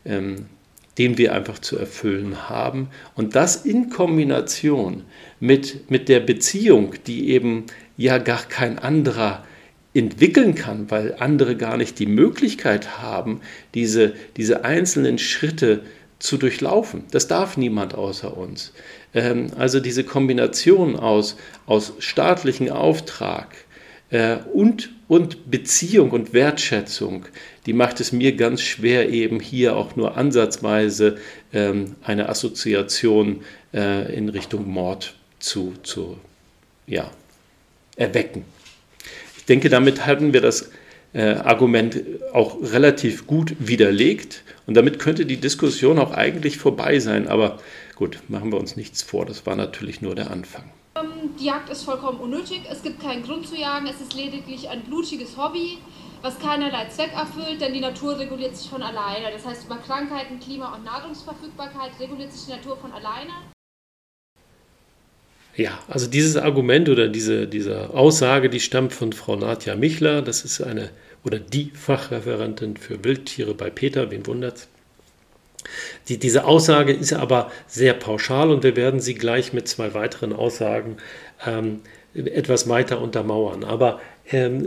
ähm, 0.06 0.46
den 0.98 1.18
wir 1.18 1.34
einfach 1.34 1.60
zu 1.60 1.78
erfüllen 1.78 2.50
haben. 2.50 2.90
Und 3.16 3.36
das 3.36 3.66
in 3.66 3.90
Kombination 3.90 5.04
mit, 5.40 5.90
mit 5.92 6.10
der 6.10 6.20
Beziehung, 6.20 6.94
die 7.08 7.30
eben 7.30 7.66
ja 7.98 8.18
gar 8.18 8.44
kein 8.44 8.80
anderer 8.80 9.44
entwickeln 9.94 10.56
kann, 10.56 10.90
weil 10.92 11.16
andere 11.20 11.58
gar 11.58 11.76
nicht 11.76 12.00
die 12.00 12.06
Möglichkeit 12.06 13.02
haben, 13.02 13.42
diese, 13.74 14.14
diese 14.38 14.64
einzelnen 14.64 15.18
Schritte 15.18 15.78
zu 15.78 15.99
durchlaufen. 16.38 17.06
Das 17.12 17.28
darf 17.28 17.58
niemand 17.58 17.96
außer 17.96 18.36
uns. 18.36 18.74
Ähm, 19.14 19.48
also 19.58 19.80
diese 19.80 20.04
Kombination 20.04 20.98
aus, 20.98 21.38
aus 21.66 21.94
staatlichem 22.00 22.70
Auftrag 22.70 23.48
äh, 24.12 24.38
und, 24.54 24.90
und 25.08 25.50
Beziehung 25.50 26.12
und 26.12 26.34
Wertschätzung, 26.34 27.26
die 27.66 27.74
macht 27.74 28.00
es 28.00 28.12
mir 28.12 28.36
ganz 28.36 28.62
schwer, 28.62 29.10
eben 29.10 29.40
hier 29.40 29.76
auch 29.76 29.96
nur 29.96 30.18
ansatzweise 30.18 31.18
ähm, 31.54 31.96
eine 32.04 32.30
Assoziation 32.30 33.44
äh, 33.74 34.14
in 34.14 34.30
Richtung 34.30 34.68
Mord 34.68 35.16
zu, 35.40 35.74
zu 35.84 36.18
ja, 36.86 37.10
erwecken. 37.96 38.44
Ich 39.38 39.46
denke, 39.46 39.70
damit 39.70 40.06
hatten 40.06 40.34
wir 40.34 40.42
das 40.42 40.70
äh, 41.14 41.34
Argument 41.34 42.02
auch 42.34 42.58
relativ 42.62 43.28
gut 43.28 43.56
widerlegt 43.60 44.44
und 44.68 44.76
damit 44.76 45.00
könnte 45.00 45.26
die 45.26 45.38
Diskussion 45.38 46.00
auch 46.00 46.12
eigentlich 46.12 46.58
vorbei 46.58 47.00
sein. 47.00 47.28
Aber 47.28 47.60
gut, 47.96 48.20
machen 48.28 48.52
wir 48.52 48.60
uns 48.60 48.76
nichts 48.76 49.02
vor, 49.02 49.26
das 49.26 49.46
war 49.46 49.56
natürlich 49.56 50.02
nur 50.02 50.16
der 50.16 50.32
Anfang. 50.32 50.66
Ähm, 50.96 51.32
die 51.40 51.46
Jagd 51.46 51.70
ist 51.70 51.84
vollkommen 51.84 52.20
unnötig, 52.20 52.62
es 52.70 52.84
gibt 52.84 53.02
keinen 53.02 53.24
Grund 53.24 53.48
zu 53.48 53.56
jagen, 53.56 53.88
es 53.88 54.02
ist 54.02 54.14
lediglich 54.14 54.70
ein 54.70 54.82
blutiges 54.82 55.38
Hobby, 55.38 55.78
was 56.22 56.38
keinerlei 56.40 56.86
Zweck 56.90 57.14
erfüllt, 57.14 57.62
denn 57.62 57.74
die 57.74 57.80
Natur 57.80 58.20
reguliert 58.20 58.56
sich 58.56 58.70
von 58.70 58.84
alleine. 58.84 59.32
Das 59.32 59.46
heißt, 59.46 59.66
über 59.66 59.78
Krankheiten, 59.78 60.40
Klima 60.40 60.76
und 60.76 60.84
Nahrungsverfügbarkeit 60.84 61.92
reguliert 62.00 62.34
sich 62.34 62.46
die 62.46 62.52
Natur 62.52 62.78
von 62.78 62.92
alleine. 62.92 63.32
Ja, 65.60 65.78
also 65.90 66.08
dieses 66.08 66.38
Argument 66.38 66.88
oder 66.88 67.10
diese, 67.10 67.46
diese 67.46 67.90
Aussage, 67.90 68.50
die 68.50 68.62
stammt 68.62 68.94
von 68.94 69.12
Frau 69.12 69.36
Nadja 69.36 69.76
Michler. 69.76 70.22
Das 70.22 70.46
ist 70.46 70.62
eine 70.62 70.90
oder 71.26 71.38
die 71.38 71.72
Fachreferentin 71.74 72.78
für 72.78 73.04
Wildtiere 73.04 73.54
bei 73.54 73.70
Peter, 73.70 74.10
wen 74.10 74.26
wundert's? 74.26 74.70
Die, 76.08 76.18
diese 76.18 76.46
Aussage 76.46 76.94
ist 76.94 77.12
aber 77.12 77.52
sehr 77.68 77.94
pauschal 77.94 78.52
und 78.52 78.64
wir 78.64 78.78
werden 78.78 79.02
sie 79.02 79.16
gleich 79.16 79.52
mit 79.52 79.68
zwei 79.68 79.94
weiteren 79.94 80.32
Aussagen 80.32 80.96
ähm, 81.46 81.82
etwas 82.14 82.70
weiter 82.70 83.02
untermauern. 83.02 83.66
Aber 83.66 84.00
ähm, 84.32 84.66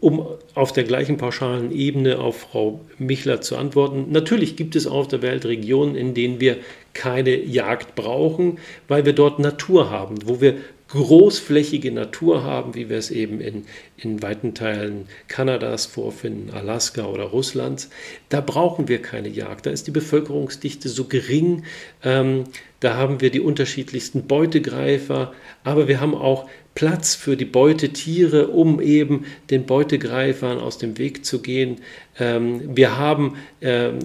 um 0.00 0.26
auf 0.54 0.72
der 0.72 0.84
gleichen 0.84 1.16
pauschalen 1.16 1.72
Ebene 1.72 2.18
auf 2.18 2.40
Frau 2.40 2.80
Michler 2.98 3.40
zu 3.40 3.56
antworten. 3.56 4.06
Natürlich 4.10 4.56
gibt 4.56 4.76
es 4.76 4.86
auf 4.86 5.08
der 5.08 5.22
Welt 5.22 5.44
Regionen, 5.46 5.94
in 5.94 6.14
denen 6.14 6.40
wir 6.40 6.58
keine 6.92 7.36
Jagd 7.42 7.94
brauchen, 7.94 8.58
weil 8.88 9.04
wir 9.04 9.12
dort 9.12 9.38
Natur 9.38 9.90
haben, 9.90 10.16
wo 10.26 10.40
wir 10.40 10.56
großflächige 10.88 11.90
Natur 11.90 12.44
haben, 12.44 12.74
wie 12.74 12.88
wir 12.88 12.96
es 12.96 13.10
eben 13.10 13.40
in, 13.40 13.64
in 13.96 14.22
weiten 14.22 14.54
Teilen 14.54 15.08
Kanadas 15.26 15.86
vorfinden, 15.86 16.50
Alaska 16.54 17.06
oder 17.06 17.24
Russlands, 17.24 17.90
da 18.28 18.40
brauchen 18.40 18.86
wir 18.86 19.02
keine 19.02 19.28
Jagd. 19.28 19.66
Da 19.66 19.70
ist 19.70 19.88
die 19.88 19.92
Bevölkerungsdichte 19.92 20.88
so 20.88 21.04
gering, 21.04 21.64
ähm, 22.04 22.44
da 22.80 22.94
haben 22.94 23.20
wir 23.20 23.30
die 23.30 23.40
unterschiedlichsten 23.40 24.28
Beutegreifer, 24.28 25.32
aber 25.64 25.88
wir 25.88 26.00
haben 26.00 26.14
auch 26.14 26.48
Platz 26.76 27.14
für 27.14 27.38
die 27.38 27.46
Beutetiere, 27.46 28.48
um 28.48 28.80
eben 28.82 29.24
den 29.50 29.64
Beutegreifern 29.64 30.58
aus 30.58 30.76
dem 30.76 30.98
Weg 30.98 31.24
zu 31.24 31.40
gehen. 31.40 31.78
Ähm, 32.18 32.76
wir 32.76 32.98
haben 32.98 33.36
ähm, 33.62 33.98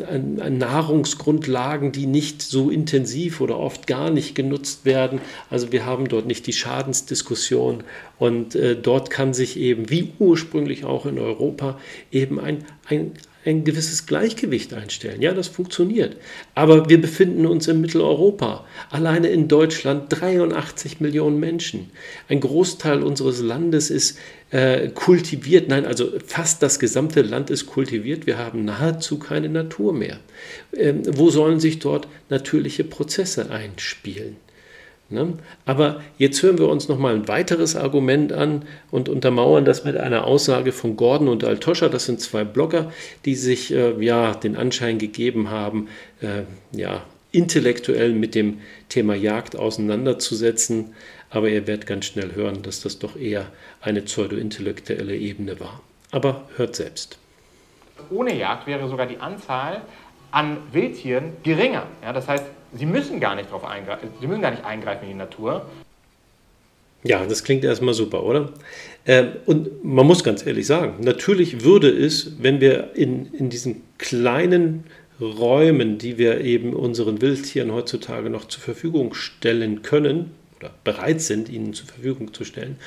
Nahrungsgrundlagen, 0.57 1.91
die 1.91 2.07
nicht 2.07 2.41
so 2.41 2.69
intensiv 2.69 3.41
oder 3.41 3.59
oft 3.59 3.87
gar 3.87 4.09
nicht 4.09 4.35
genutzt 4.35 4.85
werden. 4.85 5.19
Also 5.49 5.73
wir 5.73 5.85
haben 5.85 6.07
dort 6.07 6.25
nicht 6.25 6.47
die 6.47 6.53
Schadensdiskussion 6.53 7.83
und 8.17 8.55
äh, 8.55 8.77
dort 8.77 9.09
kann 9.09 9.33
sich 9.33 9.59
eben, 9.59 9.89
wie 9.89 10.13
ursprünglich 10.17 10.85
auch 10.85 11.05
in 11.05 11.19
Europa, 11.19 11.77
eben 12.09 12.39
ein, 12.39 12.63
ein, 12.87 13.11
ein 13.45 13.63
gewisses 13.63 14.05
Gleichgewicht 14.05 14.73
einstellen. 14.73 15.21
Ja, 15.21 15.33
das 15.33 15.47
funktioniert. 15.47 16.17
Aber 16.53 16.89
wir 16.89 17.01
befinden 17.01 17.45
uns 17.45 17.67
in 17.67 17.81
Mitteleuropa. 17.81 18.65
Alleine 18.89 19.29
in 19.29 19.47
Deutschland 19.47 20.05
83 20.09 20.99
Millionen 20.99 21.39
Menschen. 21.39 21.89
Ein 22.29 22.39
Großteil 22.39 23.01
unseres 23.01 23.41
Landes 23.41 23.89
ist 23.89 24.17
äh, 24.51 24.89
kultiviert. 24.89 25.69
Nein, 25.69 25.85
also 25.85 26.11
fast 26.25 26.61
das 26.61 26.79
gesamte 26.79 27.21
Land 27.21 27.49
ist 27.49 27.65
kultiviert. 27.65 28.27
Wir 28.27 28.37
haben 28.37 28.65
nahezu 28.65 29.17
keine 29.17 29.49
Natur 29.49 29.93
mehr. 29.93 30.19
Ähm, 30.73 31.01
wo 31.07 31.29
sollen 31.29 31.59
sich 31.59 31.79
dort 31.79 32.07
natürliche 32.29 32.83
Prozesse 32.83 33.49
einspielen? 33.49 34.37
Ne? 35.11 35.33
Aber 35.65 36.01
jetzt 36.17 36.41
hören 36.41 36.57
wir 36.57 36.69
uns 36.69 36.87
noch 36.87 36.97
mal 36.97 37.13
ein 37.13 37.27
weiteres 37.27 37.75
Argument 37.75 38.31
an 38.31 38.63
und 38.89 39.09
untermauern 39.09 39.65
das 39.65 39.83
mit 39.83 39.97
einer 39.97 40.25
Aussage 40.25 40.71
von 40.71 40.95
Gordon 40.95 41.27
und 41.27 41.43
Altoscha. 41.43 41.89
Das 41.89 42.05
sind 42.05 42.21
zwei 42.21 42.43
Blogger, 42.43 42.91
die 43.25 43.35
sich 43.35 43.73
äh, 43.73 43.93
ja 44.03 44.33
den 44.33 44.55
Anschein 44.55 44.97
gegeben 44.97 45.49
haben, 45.49 45.89
äh, 46.21 46.43
ja 46.77 47.03
intellektuell 47.31 48.13
mit 48.13 48.35
dem 48.35 48.59
Thema 48.89 49.15
Jagd 49.15 49.55
auseinanderzusetzen. 49.55 50.93
Aber 51.29 51.49
ihr 51.49 51.65
werdet 51.67 51.87
ganz 51.87 52.05
schnell 52.05 52.35
hören, 52.35 52.61
dass 52.61 52.81
das 52.81 52.99
doch 52.99 53.15
eher 53.15 53.47
eine 53.81 54.01
pseudo-intellektuelle 54.01 55.15
Ebene 55.15 55.59
war. 55.59 55.81
Aber 56.11 56.49
hört 56.57 56.75
selbst. 56.75 57.17
Ohne 58.09 58.35
Jagd 58.35 58.67
wäre 58.67 58.87
sogar 58.89 59.05
die 59.05 59.17
Anzahl 59.17 59.81
an 60.31 60.57
Wildtieren 60.71 61.33
geringer. 61.43 61.85
Ja, 62.01 62.11
das 62.13 62.27
heißt, 62.27 62.45
sie 62.73 62.85
müssen 62.85 63.19
gar 63.19 63.35
nicht 63.35 63.51
drauf 63.51 63.65
eingreifen, 63.65 64.09
sie 64.19 64.27
müssen 64.27 64.41
gar 64.41 64.51
nicht 64.51 64.65
eingreifen 64.65 65.03
in 65.03 65.09
die 65.09 65.17
Natur. 65.17 65.65
Ja, 67.03 67.25
das 67.25 67.43
klingt 67.43 67.63
erstmal 67.63 67.95
super, 67.95 68.23
oder? 68.23 68.51
Ähm, 69.07 69.31
und 69.45 69.83
man 69.83 70.05
muss 70.05 70.23
ganz 70.23 70.45
ehrlich 70.45 70.67
sagen, 70.67 71.03
natürlich 71.03 71.63
würde 71.63 71.89
es, 71.89 72.33
wenn 72.39 72.61
wir 72.61 72.95
in, 72.95 73.33
in 73.33 73.49
diesen 73.49 73.81
kleinen 73.97 74.83
Räumen, 75.19 75.97
die 75.97 76.17
wir 76.17 76.41
eben 76.41 76.73
unseren 76.73 77.21
Wildtieren 77.21 77.71
heutzutage 77.71 78.29
noch 78.29 78.45
zur 78.45 78.61
Verfügung 78.61 79.13
stellen 79.13 79.81
können, 79.81 80.31
oder 80.61 80.73
bereit 80.83 81.21
sind, 81.21 81.49
ihnen 81.49 81.73
zur 81.73 81.87
Verfügung 81.87 82.33
zu 82.33 82.45
stellen, 82.45 82.77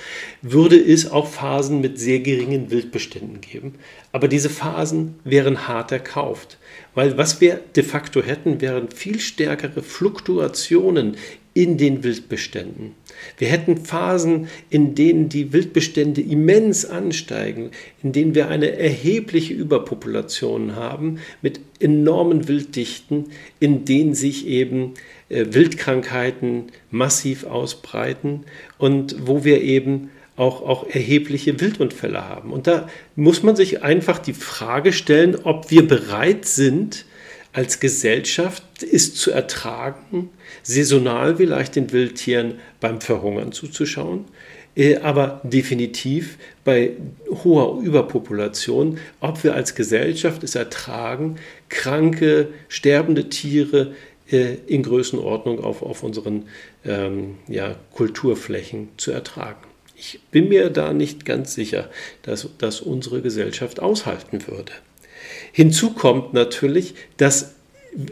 würde 0.43 0.76
es 0.76 1.11
auch 1.11 1.26
Phasen 1.26 1.81
mit 1.81 1.99
sehr 1.99 2.21
geringen 2.21 2.71
Wildbeständen 2.71 3.40
geben. 3.40 3.75
Aber 4.12 4.28
diese 4.28 4.50
Phasen 4.50 5.16
wären 5.25 5.66
hart 5.66 5.90
erkauft, 5.93 6.59
weil 6.95 7.19
was 7.19 7.40
wir 7.40 7.61
de 7.75 7.83
facto 7.83 8.23
hätten, 8.23 8.61
wären 8.61 8.90
viel 8.90 9.19
stärkere 9.19 9.83
Fluktuationen 9.83 11.16
in 11.55 11.79
den 11.79 12.03
Wildbeständen. 12.03 12.93
Wir 13.39 13.49
hätten 13.49 13.79
Phasen, 13.79 14.49
in 14.71 14.97
denen 14.97 15.29
die 15.29 15.53
Wildbestände 15.53 16.21
immens 16.21 16.85
ansteigen, 16.85 17.71
in 18.03 18.13
denen 18.13 18.35
wir 18.35 18.49
eine 18.49 18.77
erhebliche 18.77 19.55
Überpopulation 19.55 20.75
haben 20.75 21.21
mit 21.43 21.61
enormen 21.79 22.49
Wilddichten, 22.49 23.27
in 23.61 23.85
denen 23.85 24.15
sich 24.15 24.49
eben 24.49 24.95
äh, 25.29 25.47
Wildkrankheiten 25.51 26.65
massiv 26.91 27.45
ausbreiten 27.45 28.45
und 28.79 29.17
wo 29.27 29.45
wir 29.45 29.63
eben 29.63 30.11
auch, 30.37 30.63
auch 30.63 30.89
erhebliche 30.89 31.61
Wildunfälle 31.61 32.29
haben. 32.29 32.53
Und 32.53 32.67
da 32.67 32.89
muss 33.15 33.45
man 33.45 33.55
sich 33.55 33.85
einfach 33.85 34.19
die 34.19 34.33
Frage 34.33 34.93
stellen, 34.93 35.37
ob 35.45 35.71
wir 35.71 35.87
bereit 35.87 36.47
sind, 36.47 37.05
als 37.55 37.81
Gesellschaft 37.81 38.65
es 38.83 39.15
zu 39.15 39.31
ertragen, 39.31 40.31
saisonal 40.63 41.37
vielleicht 41.37 41.77
den 41.77 41.93
Wildtieren 41.93 42.57
beim 42.81 43.01
Verhungern 43.01 43.53
zuzuschauen, 43.53 44.25
äh, 44.77 44.97
aber 44.97 45.41
definitiv 45.45 46.37
bei 46.65 46.93
hoher 47.45 47.81
Überpopulation, 47.81 48.99
ob 49.21 49.45
wir 49.45 49.55
als 49.55 49.77
Gesellschaft 49.77 50.43
es 50.43 50.57
ertragen, 50.57 51.37
kranke, 51.69 52.49
sterbende 52.69 53.29
Tiere 53.29 53.95
äh, 54.31 54.55
in 54.67 54.83
Größenordnung 54.83 55.63
auf, 55.63 55.83
auf 55.83 56.03
unseren 56.03 56.49
ähm, 56.85 57.37
ja, 57.47 57.77
Kulturflächen 57.93 58.89
zu 58.97 59.13
ertragen. 59.13 59.63
Ich 59.97 60.19
bin 60.33 60.49
mir 60.49 60.71
da 60.71 60.93
nicht 60.93 61.25
ganz 61.25 61.55
sicher, 61.55 61.89
dass 62.23 62.49
das 62.59 62.81
unsere 62.81 63.23
Gesellschaft 63.23 63.79
aushalten 63.79 64.49
würde. 64.49 64.73
Hinzu 65.57 65.93
kommt 65.93 66.35
natürlich, 66.35 66.95
dass 67.17 67.55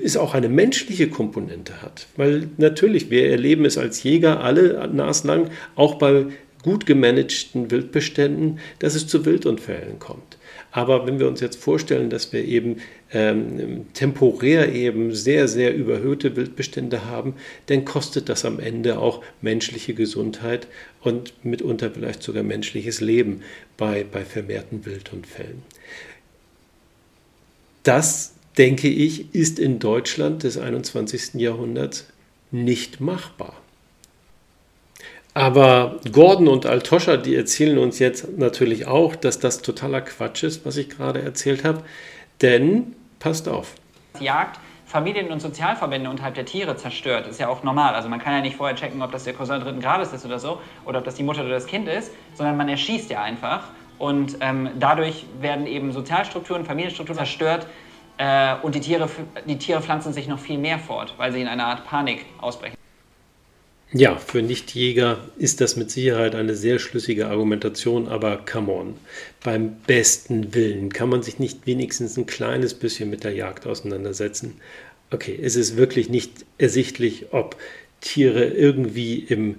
es 0.01 0.17
auch 0.17 0.33
eine 0.33 0.49
menschliche 0.49 1.09
Komponente 1.09 1.83
hat. 1.83 2.07
Weil 2.17 2.49
natürlich, 2.57 3.11
wir 3.11 3.29
erleben 3.29 3.65
es 3.65 3.79
als 3.79 4.05
Jäger 4.05 4.45
alle 4.45 4.89
naslang, 4.95 5.51
auch 5.75 5.97
bei 5.97 6.27
gut 6.63 6.87
gemanagten 6.87 7.73
Wildbeständen, 7.73 8.61
dass 8.79 8.95
es 8.95 9.09
zu 9.09 9.25
Wildunfällen 9.27 9.99
kommt. 9.99 10.39
Aber 10.71 11.05
wenn 11.05 11.19
wir 11.19 11.27
uns 11.27 11.41
jetzt 11.41 11.61
vorstellen, 11.61 12.11
dass 12.11 12.33
wir 12.33 12.45
eben 12.45 12.77
ähm, 13.13 13.87
temporär 13.93 14.73
eben 14.73 15.13
sehr, 15.13 15.49
sehr 15.49 15.75
überhöhte 15.75 16.37
Wildbestände 16.37 17.07
haben, 17.07 17.35
dann 17.67 17.85
kostet 17.85 18.29
das 18.29 18.45
am 18.45 18.61
Ende 18.61 19.01
auch 19.01 19.25
menschliche 19.41 19.95
Gesundheit 19.95 20.69
und 21.01 21.35
mitunter 21.45 21.91
vielleicht 21.91 22.23
sogar 22.23 22.45
menschliches 22.45 23.01
Leben 23.01 23.43
bei, 23.77 24.07
bei 24.09 24.25
vermehrten 24.25 24.87
Wildunfällen. 24.87 25.63
Das, 27.83 28.35
denke 28.59 28.89
ich, 28.89 29.35
ist 29.35 29.59
in 29.59 29.79
Deutschland 29.79 30.43
des 30.43 30.59
21. 30.59 31.35
Jahrhunderts 31.35 32.07
nicht 32.51 33.01
machbar. 33.01 33.55
Aber 35.35 36.01
Gordon 36.13 36.49
und 36.49 36.67
Altoscha, 36.67 37.17
die 37.17 37.35
erzählen 37.35 37.79
uns 37.79 37.99
jetzt 37.99 38.39
natürlich 38.39 38.87
auch, 38.87 39.17
dass 39.17 39.39
das 39.39 39.63
totaler 39.63 40.03
Quatsch 40.03 40.43
ist, 40.43 40.67
was 40.67 40.77
ich 40.77 40.91
gerade 40.91 41.23
erzählt 41.23 41.65
habe. 41.65 41.83
Denn, 42.43 42.95
passt 43.19 43.49
auf. 43.49 43.75
Jagd 44.21 44.59
Familien- 44.93 45.33
und 45.33 45.41
Sozialverbände 45.41 46.11
unterhalb 46.11 46.35
der 46.35 46.45
Tiere 46.45 46.77
zerstört. 46.77 47.27
Ist 47.27 47.41
ja 47.41 47.49
auch 47.49 47.63
normal. 47.63 47.95
Also 47.95 48.11
man 48.11 48.21
kann 48.21 48.35
ja 48.35 48.43
nicht 48.43 48.57
vorher 48.57 48.77
checken, 48.77 49.01
ob 49.01 49.11
das 49.11 49.25
der 49.25 49.33
Cousin 49.33 49.59
dritten 49.61 49.81
Grades 49.81 50.13
ist 50.13 50.27
oder 50.27 50.39
so, 50.39 50.61
oder 50.85 50.99
ob 50.99 51.07
das 51.07 51.15
die 51.15 51.23
Mutter 51.23 51.41
oder 51.41 51.55
das 51.55 51.67
Kind 51.67 51.89
ist, 51.89 52.13
sondern 52.35 52.59
man 52.59 52.69
erschießt 52.69 53.09
ja 53.09 53.23
einfach. 53.23 53.71
Und 53.99 54.37
ähm, 54.41 54.71
dadurch 54.79 55.27
werden 55.41 55.67
eben 55.67 55.93
Sozialstrukturen, 55.93 56.65
Familienstrukturen 56.65 57.19
zerstört. 57.19 57.67
Äh, 58.19 58.57
und 58.63 58.75
die 58.75 58.81
Tiere, 58.81 59.09
die 59.47 59.59
Tiere 59.59 59.81
pflanzen 59.81 60.13
sich 60.13 60.29
noch 60.29 60.39
viel 60.39 60.59
mehr 60.59 60.79
fort, 60.79 61.15
weil 61.17 61.33
sie 61.33 61.41
in 61.41 61.49
einer 61.49 61.67
Art 61.67 61.87
Panik 61.87 62.25
ausbrechen. 62.41 62.77
Ja, 63.95 64.17
für 64.17 64.41
Nichtjäger 64.41 65.19
ist 65.37 65.61
das 65.61 65.77
mit 65.77 65.91
Sicherheit 65.91 66.35
eine 66.35 66.55
sehr 66.55 66.79
schlüssige 66.79 67.27
Argumentation, 67.27 68.09
aber 68.09 68.39
come 68.39 68.73
on, 68.73 68.95
beim 69.45 69.77
besten 69.87 70.55
Willen 70.55 70.91
kann 70.91 71.11
man 71.11 71.23
sich 71.23 71.39
nicht 71.39 71.67
wenigstens 71.67 72.17
ein 72.17 72.25
kleines 72.25 72.73
bisschen 72.73 73.11
mit 73.11 73.23
der 73.23 73.35
Jagd 73.35 73.67
auseinandersetzen. 73.67 74.55
Okay, 75.11 75.39
es 75.43 75.57
ist 75.57 75.77
wirklich 75.77 76.09
nicht 76.09 76.47
ersichtlich, 76.57 77.27
ob 77.33 77.57
Tiere 78.01 78.45
irgendwie 78.45 79.19
im, 79.19 79.57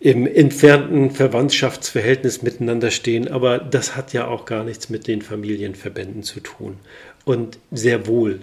im 0.00 0.26
entfernten 0.26 1.10
Verwandtschaftsverhältnis 1.10 2.42
miteinander 2.42 2.90
stehen, 2.90 3.28
aber 3.28 3.58
das 3.58 3.96
hat 3.96 4.14
ja 4.14 4.26
auch 4.26 4.46
gar 4.46 4.64
nichts 4.64 4.88
mit 4.88 5.06
den 5.06 5.20
Familienverbänden 5.20 6.22
zu 6.22 6.40
tun. 6.40 6.78
Und 7.26 7.58
sehr 7.70 8.06
wohl 8.06 8.40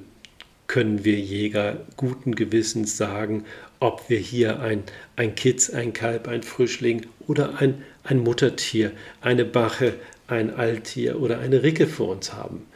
können 0.68 1.04
wir 1.04 1.18
Jäger 1.20 1.82
guten 1.96 2.36
Gewissens 2.36 2.96
sagen, 2.96 3.46
ob 3.80 4.08
wir 4.08 4.20
hier 4.20 4.60
ein, 4.60 4.84
ein 5.16 5.34
Kitz, 5.34 5.72
ein 5.72 5.94
Kalb, 5.94 6.28
ein 6.28 6.44
Frischling 6.44 7.08
oder 7.28 7.60
ein, 7.60 7.84
ein 8.04 8.20
Muttertier, 8.20 8.92
eine 9.22 9.46
Bache, 9.46 9.96
ein 10.28 10.54
Alttier 10.54 11.20
oder 11.20 11.40
eine 11.40 11.64
Ricke 11.64 11.88
vor 11.88 12.10
uns 12.10 12.34
haben. 12.34 12.68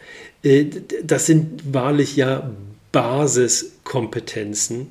Äh, 0.43 0.65
das 1.03 1.27
sind 1.27 1.73
wahrlich 1.73 2.15
ja 2.15 2.49
Basiskompetenzen. 2.91 4.87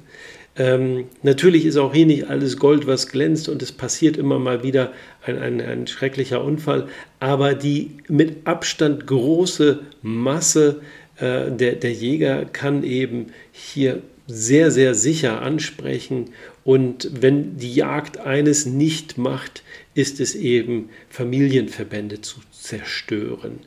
Ähm, 0.61 1.07
natürlich 1.23 1.65
ist 1.65 1.79
auch 1.79 1.95
hier 1.95 2.05
nicht 2.05 2.29
alles 2.29 2.59
Gold, 2.59 2.87
was 2.87 3.09
glänzt 3.09 3.49
und 3.49 3.63
es 3.63 3.73
passiert 3.73 4.19
immer 4.19 4.39
mal 4.39 4.63
wieder 4.63 4.93
ein, 5.25 5.39
ein, 5.39 5.59
ein 5.63 5.87
schrecklicher 5.87 6.45
Unfall, 6.45 6.87
aber 7.19 7.55
die 7.55 7.93
mit 8.09 8.47
Abstand 8.47 9.07
große 9.07 9.79
Masse 10.03 10.83
äh, 11.17 11.51
der, 11.51 11.77
der 11.77 11.93
Jäger 11.93 12.45
kann 12.45 12.85
eben 12.85 13.29
hier 13.53 14.03
sehr, 14.27 14.71
sehr 14.71 14.95
sicher 14.95 15.41
ansprechen. 15.41 16.27
Und 16.63 17.11
wenn 17.23 17.57
die 17.57 17.75
Jagd 17.75 18.19
eines 18.19 18.67
nicht 18.67 19.17
macht, 19.17 19.63
ist 19.95 20.21
es 20.21 20.35
eben 20.35 20.91
Familienverbände 21.09 22.21
zu 22.21 22.41
zerstören. 22.53 23.61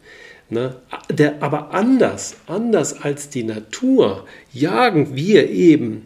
Ne? 0.51 0.75
Der, 1.11 1.41
aber 1.41 1.72
anders, 1.72 2.35
anders 2.46 3.01
als 3.01 3.29
die 3.29 3.44
Natur, 3.44 4.27
jagen 4.53 5.15
wir 5.15 5.50
eben 5.50 6.03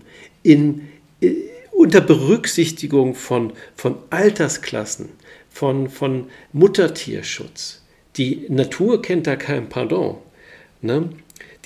in, 0.52 0.88
in, 1.20 1.30
äh, 1.30 1.36
unter 1.72 2.02
Berücksichtigung 2.02 3.14
von, 3.14 3.54
von 3.76 3.98
Altersklassen, 4.10 5.10
von, 5.50 5.90
von 5.90 6.28
Muttertierschutz. 6.54 7.84
Die 8.16 8.46
Natur 8.50 9.02
kennt 9.02 9.28
da 9.28 9.36
kein 9.36 9.70
Pardon. 9.70 10.18
Ne? 10.82 11.10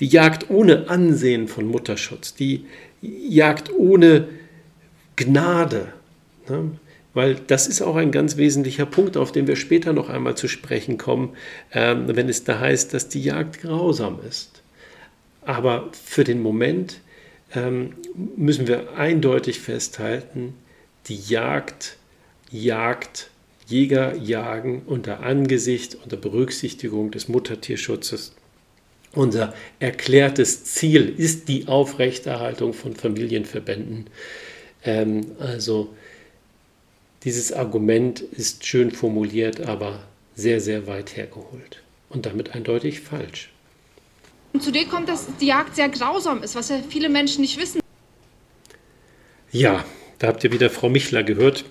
die 0.02 0.08
Jagd 0.08 0.50
ohne 0.50 0.88
Ansehen 0.90 1.46
von 1.46 1.66
Mutterschutz, 1.66 2.34
die 2.34 2.66
Jagd 3.00 3.72
ohne 3.72 4.28
Gnade. 5.14 5.92
Ne? 6.48 6.72
Weil 7.14 7.36
das 7.46 7.68
ist 7.68 7.82
auch 7.82 7.94
ein 7.94 8.10
ganz 8.10 8.36
wesentlicher 8.36 8.84
Punkt, 8.84 9.16
auf 9.16 9.30
den 9.30 9.46
wir 9.46 9.54
später 9.54 9.92
noch 9.92 10.08
einmal 10.08 10.36
zu 10.36 10.48
sprechen 10.48 10.98
kommen, 10.98 11.36
ähm, 11.72 12.06
wenn 12.08 12.28
es 12.28 12.42
da 12.42 12.58
heißt, 12.58 12.92
dass 12.92 13.08
die 13.08 13.22
Jagd 13.22 13.60
grausam 13.60 14.18
ist. 14.28 14.62
Aber 15.42 15.90
für 15.92 16.24
den 16.24 16.42
Moment 16.42 17.00
ähm, 17.54 17.94
müssen 18.36 18.66
wir 18.66 18.94
eindeutig 18.96 19.60
festhalten, 19.60 20.54
die 21.06 21.16
Jagd 21.16 21.96
jagt, 22.50 23.30
Jäger 23.66 24.16
jagen 24.16 24.82
unter 24.86 25.20
Angesicht, 25.20 25.96
unter 26.02 26.16
Berücksichtigung 26.16 27.10
des 27.10 27.28
Muttertierschutzes 27.28 28.34
unser 29.14 29.52
erklärtes 29.78 30.64
Ziel 30.64 31.14
ist 31.16 31.48
die 31.48 31.68
Aufrechterhaltung 31.68 32.72
von 32.72 32.94
Familienverbänden. 32.96 34.06
Ähm, 34.84 35.32
also 35.38 35.94
dieses 37.24 37.52
Argument 37.52 38.20
ist 38.20 38.66
schön 38.66 38.90
formuliert, 38.90 39.60
aber 39.60 40.02
sehr, 40.34 40.60
sehr 40.60 40.86
weit 40.86 41.16
hergeholt 41.16 41.82
und 42.08 42.24
damit 42.26 42.54
eindeutig 42.54 43.00
falsch. 43.00 43.51
Und 44.52 44.62
zudem 44.62 44.88
kommt, 44.88 45.08
dass 45.08 45.28
die 45.40 45.46
Jagd 45.46 45.76
sehr 45.76 45.88
grausam 45.88 46.42
ist, 46.42 46.54
was 46.54 46.68
ja 46.68 46.80
viele 46.88 47.08
Menschen 47.08 47.40
nicht 47.40 47.58
wissen. 47.58 47.80
Ja, 49.50 49.84
da 50.18 50.28
habt 50.28 50.44
ihr 50.44 50.52
wieder 50.52 50.70
Frau 50.70 50.88
Michler 50.88 51.22
gehört, 51.22 51.64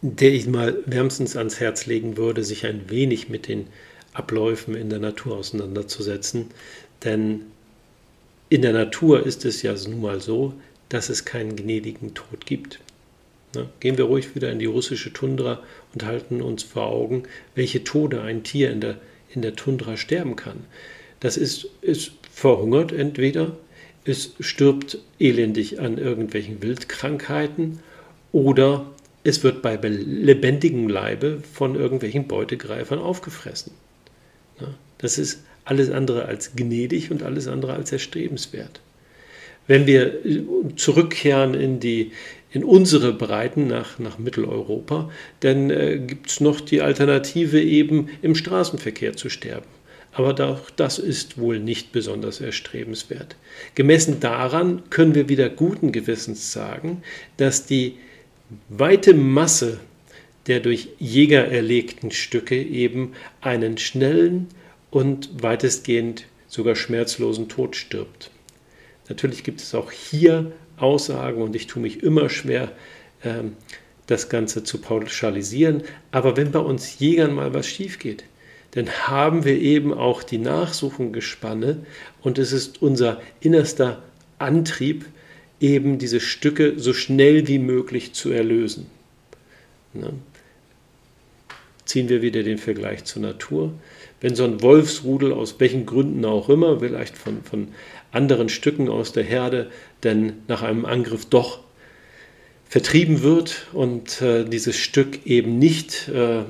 der 0.00 0.32
ich 0.32 0.46
mal 0.46 0.78
wärmstens 0.86 1.36
ans 1.36 1.60
Herz 1.60 1.86
legen 1.86 2.16
würde, 2.16 2.44
sich 2.44 2.66
ein 2.66 2.90
wenig 2.90 3.28
mit 3.28 3.48
den 3.48 3.68
Abläufen 4.12 4.74
in 4.74 4.90
der 4.90 4.98
Natur 4.98 5.36
auseinanderzusetzen. 5.36 6.50
Denn 7.04 7.42
in 8.48 8.62
der 8.62 8.72
Natur 8.72 9.24
ist 9.24 9.44
es 9.44 9.62
ja 9.62 9.74
nun 9.88 10.02
mal 10.02 10.20
so, 10.20 10.54
dass 10.88 11.08
es 11.08 11.24
keinen 11.24 11.56
gnädigen 11.56 12.14
Tod 12.14 12.44
gibt. 12.44 12.80
Gehen 13.80 13.98
wir 13.98 14.04
ruhig 14.04 14.34
wieder 14.34 14.50
in 14.50 14.58
die 14.58 14.66
russische 14.66 15.12
Tundra 15.12 15.62
und 15.94 16.04
halten 16.04 16.42
uns 16.42 16.62
vor 16.62 16.86
Augen, 16.86 17.24
welche 17.54 17.84
Tode 17.84 18.22
ein 18.22 18.44
Tier 18.44 18.70
in 18.70 18.80
der, 18.80 18.98
in 19.34 19.42
der 19.42 19.56
Tundra 19.56 19.96
sterben 19.96 20.36
kann. 20.36 20.64
Das 21.22 21.36
ist, 21.36 21.68
es 21.82 22.10
verhungert 22.32 22.90
entweder, 22.90 23.56
es 24.04 24.32
stirbt 24.40 24.98
elendig 25.20 25.78
an 25.78 25.96
irgendwelchen 25.96 26.60
Wildkrankheiten 26.62 27.78
oder 28.32 28.90
es 29.22 29.44
wird 29.44 29.62
bei 29.62 29.76
lebendigem 29.76 30.88
Leibe 30.88 31.38
von 31.52 31.76
irgendwelchen 31.76 32.26
Beutegreifern 32.26 32.98
aufgefressen. 32.98 33.70
Das 34.98 35.16
ist 35.16 35.44
alles 35.64 35.90
andere 35.90 36.24
als 36.24 36.56
gnädig 36.56 37.12
und 37.12 37.22
alles 37.22 37.46
andere 37.46 37.74
als 37.74 37.92
erstrebenswert. 37.92 38.80
Wenn 39.68 39.86
wir 39.86 40.26
äh, 40.26 40.42
zurückkehren 40.74 41.54
in, 41.54 41.78
die, 41.78 42.10
in 42.50 42.64
unsere 42.64 43.12
Breiten 43.12 43.68
nach, 43.68 44.00
nach 44.00 44.18
Mitteleuropa, 44.18 45.08
dann 45.38 45.70
äh, 45.70 46.00
gibt 46.04 46.30
es 46.30 46.40
noch 46.40 46.60
die 46.60 46.82
Alternative, 46.82 47.62
eben 47.62 48.08
im 48.22 48.34
Straßenverkehr 48.34 49.16
zu 49.16 49.28
sterben. 49.28 49.68
Aber 50.12 50.38
auch 50.46 50.70
das 50.70 50.98
ist 50.98 51.38
wohl 51.38 51.58
nicht 51.58 51.92
besonders 51.92 52.40
erstrebenswert. 52.40 53.36
Gemessen 53.74 54.20
daran 54.20 54.82
können 54.90 55.14
wir 55.14 55.28
wieder 55.28 55.48
guten 55.48 55.90
Gewissens 55.90 56.52
sagen, 56.52 57.02
dass 57.38 57.64
die 57.64 57.96
weite 58.68 59.14
Masse 59.14 59.80
der 60.46 60.60
durch 60.60 60.88
Jäger 60.98 61.46
erlegten 61.46 62.10
Stücke 62.10 62.60
eben 62.60 63.12
einen 63.40 63.78
schnellen 63.78 64.48
und 64.90 65.42
weitestgehend 65.42 66.24
sogar 66.48 66.74
schmerzlosen 66.74 67.48
Tod 67.48 67.76
stirbt. 67.76 68.30
Natürlich 69.08 69.44
gibt 69.44 69.60
es 69.60 69.74
auch 69.74 69.92
hier 69.92 70.52
Aussagen 70.76 71.42
und 71.42 71.54
ich 71.54 71.66
tue 71.66 71.82
mich 71.82 72.02
immer 72.02 72.28
schwer, 72.28 72.72
ähm, 73.24 73.56
das 74.06 74.28
Ganze 74.28 74.64
zu 74.64 74.78
pauschalisieren. 74.78 75.84
Aber 76.10 76.36
wenn 76.36 76.50
bei 76.50 76.58
uns 76.58 76.98
Jägern 76.98 77.32
mal 77.32 77.54
was 77.54 77.66
schief 77.68 77.98
geht, 77.98 78.24
dann 78.72 78.90
haben 79.06 79.44
wir 79.44 79.58
eben 79.60 79.92
auch 79.92 80.22
die 80.22 80.38
Nachsuchengespanne 80.38 81.84
und 82.22 82.38
es 82.38 82.52
ist 82.52 82.82
unser 82.82 83.20
innerster 83.40 84.02
Antrieb, 84.38 85.04
eben 85.60 85.98
diese 85.98 86.20
Stücke 86.20 86.74
so 86.78 86.92
schnell 86.92 87.46
wie 87.46 87.58
möglich 87.58 88.14
zu 88.14 88.30
erlösen. 88.30 88.86
Ne? 89.92 90.12
Ziehen 91.84 92.08
wir 92.08 92.22
wieder 92.22 92.42
den 92.42 92.58
Vergleich 92.58 93.04
zur 93.04 93.22
Natur. 93.22 93.72
Wenn 94.20 94.34
so 94.34 94.44
ein 94.44 94.62
Wolfsrudel 94.62 95.32
aus 95.32 95.60
welchen 95.60 95.86
Gründen 95.86 96.24
auch 96.24 96.48
immer, 96.48 96.80
vielleicht 96.80 97.16
von, 97.16 97.42
von 97.44 97.68
anderen 98.10 98.48
Stücken 98.48 98.88
aus 98.88 99.12
der 99.12 99.24
Herde, 99.24 99.70
denn 100.02 100.34
nach 100.48 100.62
einem 100.62 100.84
Angriff 100.84 101.26
doch 101.26 101.60
vertrieben 102.68 103.22
wird 103.22 103.66
und 103.74 104.22
äh, 104.22 104.44
dieses 104.44 104.76
Stück 104.76 105.26
eben 105.26 105.58
nicht 105.58 106.08
äh, 106.08 106.44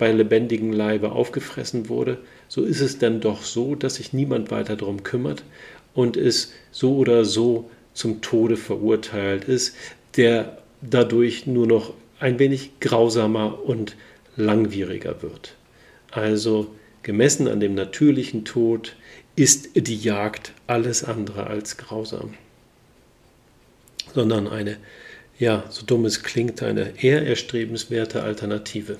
bei 0.00 0.10
lebendigem 0.10 0.72
Leibe 0.72 1.12
aufgefressen 1.12 1.90
wurde, 1.90 2.16
so 2.48 2.64
ist 2.64 2.80
es 2.80 2.98
dann 2.98 3.20
doch 3.20 3.42
so, 3.42 3.74
dass 3.74 3.96
sich 3.96 4.14
niemand 4.14 4.50
weiter 4.50 4.74
darum 4.74 5.02
kümmert 5.02 5.44
und 5.92 6.16
es 6.16 6.54
so 6.72 6.96
oder 6.96 7.26
so 7.26 7.70
zum 7.92 8.22
Tode 8.22 8.56
verurteilt 8.56 9.44
ist, 9.44 9.76
der 10.16 10.56
dadurch 10.80 11.46
nur 11.46 11.66
noch 11.66 11.92
ein 12.18 12.38
wenig 12.38 12.80
grausamer 12.80 13.62
und 13.62 13.94
langwieriger 14.36 15.20
wird. 15.20 15.54
Also 16.10 16.74
gemessen 17.02 17.46
an 17.46 17.60
dem 17.60 17.74
natürlichen 17.74 18.46
Tod 18.46 18.96
ist 19.36 19.68
die 19.74 19.98
Jagd 19.98 20.52
alles 20.66 21.04
andere 21.04 21.46
als 21.46 21.76
grausam, 21.76 22.32
sondern 24.14 24.48
eine, 24.48 24.78
ja, 25.38 25.64
so 25.68 25.84
dumm 25.84 26.06
es 26.06 26.22
klingt, 26.22 26.62
eine 26.62 26.94
eher 27.02 27.26
erstrebenswerte 27.26 28.22
Alternative. 28.22 28.98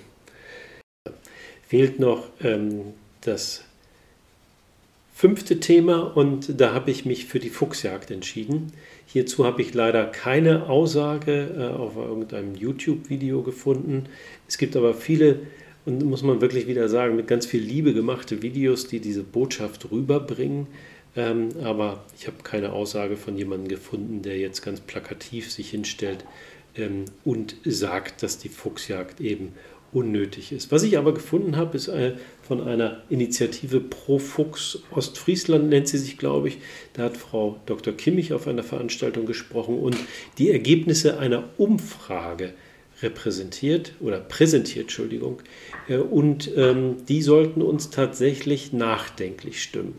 Fehlt 1.70 2.00
noch 2.00 2.26
ähm, 2.42 2.94
das 3.20 3.62
fünfte 5.14 5.60
Thema 5.60 6.00
und 6.16 6.60
da 6.60 6.74
habe 6.74 6.90
ich 6.90 7.04
mich 7.04 7.26
für 7.26 7.38
die 7.38 7.48
Fuchsjagd 7.48 8.10
entschieden. 8.10 8.72
Hierzu 9.06 9.44
habe 9.44 9.62
ich 9.62 9.72
leider 9.72 10.04
keine 10.06 10.68
Aussage 10.68 11.48
äh, 11.56 11.76
auf 11.78 11.94
irgendeinem 11.94 12.56
YouTube-Video 12.56 13.42
gefunden. 13.42 14.06
Es 14.48 14.58
gibt 14.58 14.74
aber 14.74 14.94
viele, 14.94 15.42
und 15.86 16.04
muss 16.04 16.24
man 16.24 16.40
wirklich 16.40 16.66
wieder 16.66 16.88
sagen, 16.88 17.14
mit 17.14 17.28
ganz 17.28 17.46
viel 17.46 17.62
Liebe 17.62 17.94
gemachte 17.94 18.42
Videos, 18.42 18.88
die 18.88 18.98
diese 18.98 19.22
Botschaft 19.22 19.92
rüberbringen. 19.92 20.66
Ähm, 21.14 21.50
aber 21.62 22.02
ich 22.18 22.26
habe 22.26 22.38
keine 22.42 22.72
Aussage 22.72 23.16
von 23.16 23.38
jemandem 23.38 23.68
gefunden, 23.68 24.22
der 24.22 24.38
jetzt 24.38 24.62
ganz 24.62 24.80
plakativ 24.80 25.52
sich 25.52 25.70
hinstellt 25.70 26.24
ähm, 26.76 27.04
und 27.24 27.54
sagt, 27.64 28.24
dass 28.24 28.38
die 28.38 28.48
Fuchsjagd 28.48 29.20
eben 29.20 29.54
unnötig 29.92 30.52
ist. 30.52 30.70
Was 30.70 30.82
ich 30.82 30.96
aber 30.98 31.14
gefunden 31.14 31.56
habe, 31.56 31.76
ist 31.76 31.88
äh, 31.88 32.12
von 32.42 32.66
einer 32.66 32.98
Initiative 33.08 33.80
Pro 33.80 34.18
Fuchs 34.18 34.82
Ostfriesland, 34.90 35.68
nennt 35.68 35.88
sie 35.88 35.98
sich, 35.98 36.18
glaube 36.18 36.48
ich. 36.48 36.58
Da 36.92 37.04
hat 37.04 37.16
Frau 37.16 37.58
Dr. 37.66 37.92
Kimmich 37.94 38.32
auf 38.32 38.46
einer 38.46 38.62
Veranstaltung 38.62 39.26
gesprochen 39.26 39.78
und 39.78 39.96
die 40.38 40.50
Ergebnisse 40.50 41.18
einer 41.18 41.44
Umfrage 41.58 42.52
repräsentiert 43.02 43.94
oder 44.00 44.20
präsentiert, 44.20 44.84
Entschuldigung. 44.84 45.40
Äh, 45.88 45.96
und 45.96 46.50
ähm, 46.56 47.04
die 47.08 47.22
sollten 47.22 47.62
uns 47.62 47.90
tatsächlich 47.90 48.72
nachdenklich 48.72 49.62
stimmen. 49.62 49.98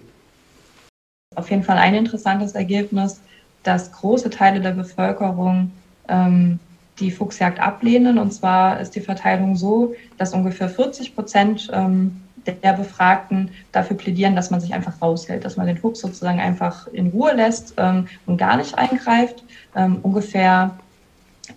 Auf 1.35 1.49
jeden 1.49 1.63
Fall 1.63 1.77
ein 1.77 1.95
interessantes 1.95 2.53
Ergebnis, 2.53 3.21
dass 3.63 3.91
große 3.91 4.29
Teile 4.29 4.59
der 4.59 4.71
Bevölkerung 4.71 5.71
ähm, 6.07 6.59
die 7.01 7.11
Fuchsjagd 7.11 7.59
ablehnen. 7.59 8.17
Und 8.17 8.31
zwar 8.31 8.79
ist 8.79 8.95
die 8.95 9.01
Verteilung 9.01 9.55
so, 9.55 9.93
dass 10.17 10.33
ungefähr 10.33 10.69
40 10.69 11.15
Prozent 11.15 11.69
ähm, 11.73 12.21
der 12.45 12.73
Befragten 12.73 13.49
dafür 13.71 13.97
plädieren, 13.97 14.35
dass 14.35 14.49
man 14.49 14.61
sich 14.61 14.73
einfach 14.73 15.01
raushält, 15.01 15.45
dass 15.45 15.57
man 15.57 15.67
den 15.67 15.77
Fuchs 15.77 15.99
sozusagen 15.99 16.39
einfach 16.39 16.87
in 16.87 17.07
Ruhe 17.07 17.33
lässt 17.33 17.73
ähm, 17.77 18.07
und 18.25 18.37
gar 18.37 18.57
nicht 18.57 18.77
eingreift. 18.77 19.43
Ähm, 19.75 19.99
ungefähr 20.01 20.77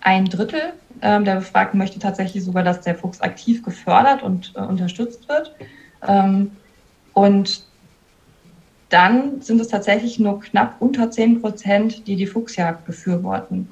ein 0.01 0.25
Drittel 0.25 0.73
der 1.01 1.19
Befragten 1.19 1.77
möchte 1.77 1.99
tatsächlich 1.99 2.45
sogar, 2.45 2.63
dass 2.63 2.79
der 2.79 2.95
Fuchs 2.95 3.19
aktiv 3.19 3.63
gefördert 3.63 4.23
und 4.23 4.53
äh, 4.55 4.61
unterstützt 4.61 5.27
wird. 5.27 5.53
Und 7.13 7.65
dann 8.89 9.41
sind 9.41 9.59
es 9.59 9.67
tatsächlich 9.67 10.19
nur 10.19 10.39
knapp 10.39 10.75
unter 10.79 11.11
10 11.11 11.41
Prozent, 11.41 12.07
die 12.07 12.15
die 12.15 12.27
Fuchsjagd 12.27 12.85
befürworten. 12.85 13.67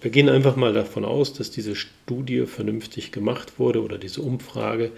Wir 0.00 0.10
gehen 0.10 0.30
einfach 0.30 0.56
mal 0.56 0.72
davon 0.72 1.04
aus, 1.04 1.34
dass 1.34 1.50
diese 1.50 1.76
Studie 1.76 2.46
vernünftig 2.46 3.12
gemacht 3.12 3.58
wurde 3.58 3.82
oder 3.82 3.98
diese 3.98 4.22
Umfrage. 4.22 4.92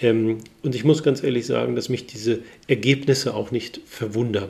Ähm, 0.00 0.38
und 0.62 0.74
ich 0.74 0.84
muss 0.84 1.02
ganz 1.02 1.22
ehrlich 1.22 1.46
sagen, 1.46 1.76
dass 1.76 1.88
mich 1.88 2.06
diese 2.06 2.40
Ergebnisse 2.66 3.34
auch 3.34 3.50
nicht 3.50 3.80
verwundern. 3.86 4.48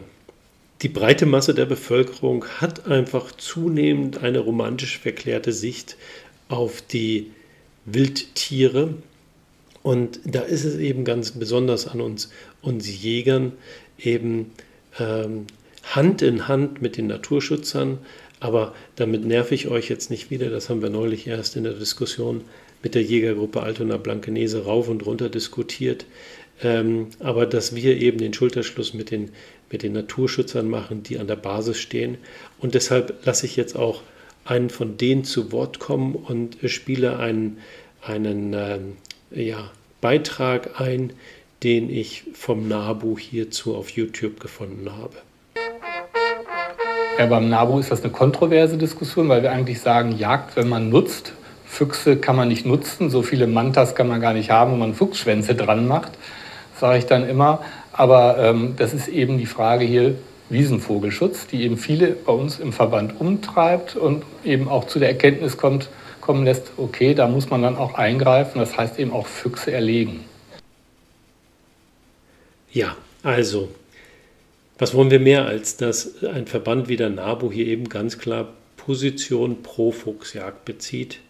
Die 0.82 0.88
breite 0.88 1.26
Masse 1.26 1.54
der 1.54 1.64
Bevölkerung 1.64 2.44
hat 2.60 2.86
einfach 2.86 3.32
zunehmend 3.32 4.22
eine 4.22 4.38
romantisch 4.38 4.98
verklärte 4.98 5.52
Sicht 5.52 5.96
auf 6.48 6.82
die 6.82 7.30
Wildtiere. 7.86 8.94
Und 9.82 10.20
da 10.24 10.40
ist 10.40 10.64
es 10.64 10.76
eben 10.76 11.04
ganz 11.04 11.32
besonders 11.32 11.88
an 11.88 12.00
uns, 12.00 12.30
uns 12.60 13.02
Jägern, 13.02 13.52
eben 13.98 14.52
ähm, 15.00 15.46
Hand 15.94 16.20
in 16.22 16.46
Hand 16.48 16.82
mit 16.82 16.96
den 16.96 17.06
Naturschützern 17.06 17.98
aber 18.40 18.74
damit 18.96 19.24
nerv 19.24 19.52
ich 19.52 19.68
euch 19.68 19.88
jetzt 19.88 20.10
nicht 20.10 20.30
wieder. 20.30 20.50
Das 20.50 20.68
haben 20.68 20.82
wir 20.82 20.90
neulich 20.90 21.26
erst 21.26 21.56
in 21.56 21.64
der 21.64 21.72
Diskussion 21.72 22.42
mit 22.82 22.94
der 22.94 23.02
Jägergruppe 23.02 23.62
Altona 23.62 23.96
Blankenese 23.96 24.64
rauf 24.64 24.88
und 24.88 25.04
runter 25.06 25.28
diskutiert. 25.28 26.04
Ähm, 26.62 27.08
aber 27.18 27.46
dass 27.46 27.74
wir 27.74 27.96
eben 27.96 28.18
den 28.18 28.32
Schulterschluss 28.32 28.94
mit 28.94 29.10
den, 29.10 29.30
mit 29.70 29.82
den 29.82 29.92
Naturschützern 29.92 30.68
machen, 30.68 31.02
die 31.02 31.18
an 31.18 31.26
der 31.26 31.36
Basis 31.36 31.78
stehen. 31.78 32.18
Und 32.58 32.74
deshalb 32.74 33.24
lasse 33.26 33.46
ich 33.46 33.56
jetzt 33.56 33.76
auch 33.76 34.02
einen 34.44 34.70
von 34.70 34.96
denen 34.96 35.24
zu 35.24 35.52
Wort 35.52 35.78
kommen 35.78 36.14
und 36.14 36.58
spiele 36.66 37.18
einen, 37.18 37.58
einen 38.02 38.54
ähm, 38.54 38.96
ja, 39.30 39.70
Beitrag 40.00 40.80
ein, 40.80 41.12
den 41.62 41.90
ich 41.90 42.24
vom 42.32 42.68
NABU 42.68 43.18
hierzu 43.18 43.74
auf 43.74 43.90
YouTube 43.90 44.40
gefunden 44.40 44.92
habe. 44.92 45.16
Ja, 47.18 47.24
beim 47.24 47.48
NABU 47.48 47.78
ist 47.78 47.90
das 47.90 48.02
eine 48.02 48.12
kontroverse 48.12 48.76
Diskussion, 48.76 49.30
weil 49.30 49.42
wir 49.42 49.50
eigentlich 49.50 49.80
sagen, 49.80 50.18
Jagd, 50.18 50.54
wenn 50.54 50.68
man 50.68 50.90
nutzt, 50.90 51.32
Füchse 51.64 52.18
kann 52.18 52.36
man 52.36 52.48
nicht 52.48 52.66
nutzen, 52.66 53.08
so 53.08 53.22
viele 53.22 53.46
Mantas 53.46 53.94
kann 53.94 54.06
man 54.06 54.20
gar 54.20 54.34
nicht 54.34 54.50
haben, 54.50 54.72
wenn 54.72 54.80
man 54.80 54.94
Fuchsschwänze 54.94 55.54
dran 55.54 55.88
macht, 55.88 56.12
sage 56.78 56.98
ich 56.98 57.06
dann 57.06 57.26
immer. 57.26 57.60
Aber 57.92 58.36
ähm, 58.38 58.74
das 58.76 58.92
ist 58.92 59.08
eben 59.08 59.38
die 59.38 59.46
Frage 59.46 59.86
hier 59.86 60.16
Wiesenvogelschutz, 60.50 61.46
die 61.46 61.62
eben 61.62 61.78
viele 61.78 62.08
bei 62.08 62.34
uns 62.34 62.60
im 62.60 62.74
Verband 62.74 63.18
umtreibt 63.18 63.96
und 63.96 64.22
eben 64.44 64.68
auch 64.68 64.86
zu 64.86 64.98
der 64.98 65.08
Erkenntnis 65.08 65.56
kommt, 65.56 65.88
kommen 66.20 66.44
lässt, 66.44 66.72
okay, 66.76 67.14
da 67.14 67.28
muss 67.28 67.48
man 67.48 67.62
dann 67.62 67.78
auch 67.78 67.94
eingreifen, 67.94 68.58
das 68.58 68.76
heißt 68.76 68.98
eben 68.98 69.12
auch 69.12 69.26
Füchse 69.26 69.72
erlegen. 69.72 70.20
Ja, 72.70 72.94
also 73.22 73.70
was 74.78 74.94
wollen 74.94 75.10
wir 75.10 75.20
mehr, 75.20 75.46
als 75.46 75.76
dass 75.76 76.22
ein 76.24 76.46
Verband 76.46 76.88
wie 76.88 76.96
der 76.96 77.10
NABU 77.10 77.50
hier 77.50 77.66
eben 77.66 77.88
ganz 77.88 78.18
klar 78.18 78.52
Position 78.76 79.62
pro 79.62 79.90
Fuchsjagd 79.90 80.64
bezieht, 80.64 81.20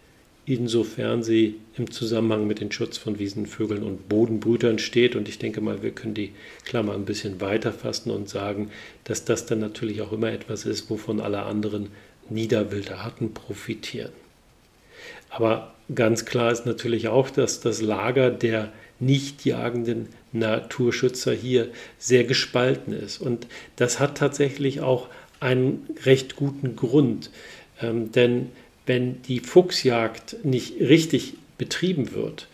insofern 0.47 1.23
sie 1.23 1.57
im 1.77 1.91
Zusammenhang 1.91 2.47
mit 2.47 2.61
dem 2.61 2.71
Schutz 2.71 2.99
von 2.99 3.19
Wiesenvögeln 3.19 3.83
und 3.83 4.09
Bodenbrütern 4.09 4.79
steht. 4.79 5.17
Und 5.17 5.29
ich 5.29 5.39
denke 5.39 5.61
mal, 5.61 5.83
wir 5.83 5.93
können 5.93 6.15
die 6.15 6.33
Klammer 6.65 6.95
ein 6.95 7.05
bisschen 7.05 7.41
weiter 7.41 7.73
fassen 7.73 8.11
und 8.11 8.29
sagen, 8.29 8.71
dass 9.05 9.25
das 9.25 9.47
dann 9.47 9.61
natürlich 9.61 10.03
auch 10.03 10.13
immer 10.13 10.31
etwas 10.31 10.67
ist, 10.67 10.91
wovon 10.91 11.21
alle 11.21 11.43
anderen 11.43 11.89
Niederwildarten 12.29 13.33
profitieren. 13.33 14.13
Aber 15.31 15.75
ganz 15.95 16.25
klar 16.25 16.51
ist 16.51 16.67
natürlich 16.67 17.09
auch, 17.09 17.31
dass 17.31 17.61
das 17.61 17.81
Lager 17.81 18.31
der 18.31 18.73
nicht 18.99 19.45
jagenden 19.45 20.09
Naturschützer 20.33 21.33
hier 21.33 21.69
sehr 21.99 22.25
gespalten 22.25 22.93
ist. 22.93 23.21
Und 23.21 23.47
das 23.77 24.01
hat 24.01 24.19
tatsächlich 24.19 24.81
auch 24.81 25.09
einen 25.41 25.87
recht 26.05 26.37
guten 26.37 26.77
Grund. 26.77 27.31
Ähm, 27.81 28.13
denn 28.13 28.51
wenn 28.87 29.23
die 29.23 29.41
Fuchsjagd 29.41 30.45
nicht 30.45 30.81
richtig 30.81 31.35
betrieben 31.59 32.13
wird, 32.13 32.49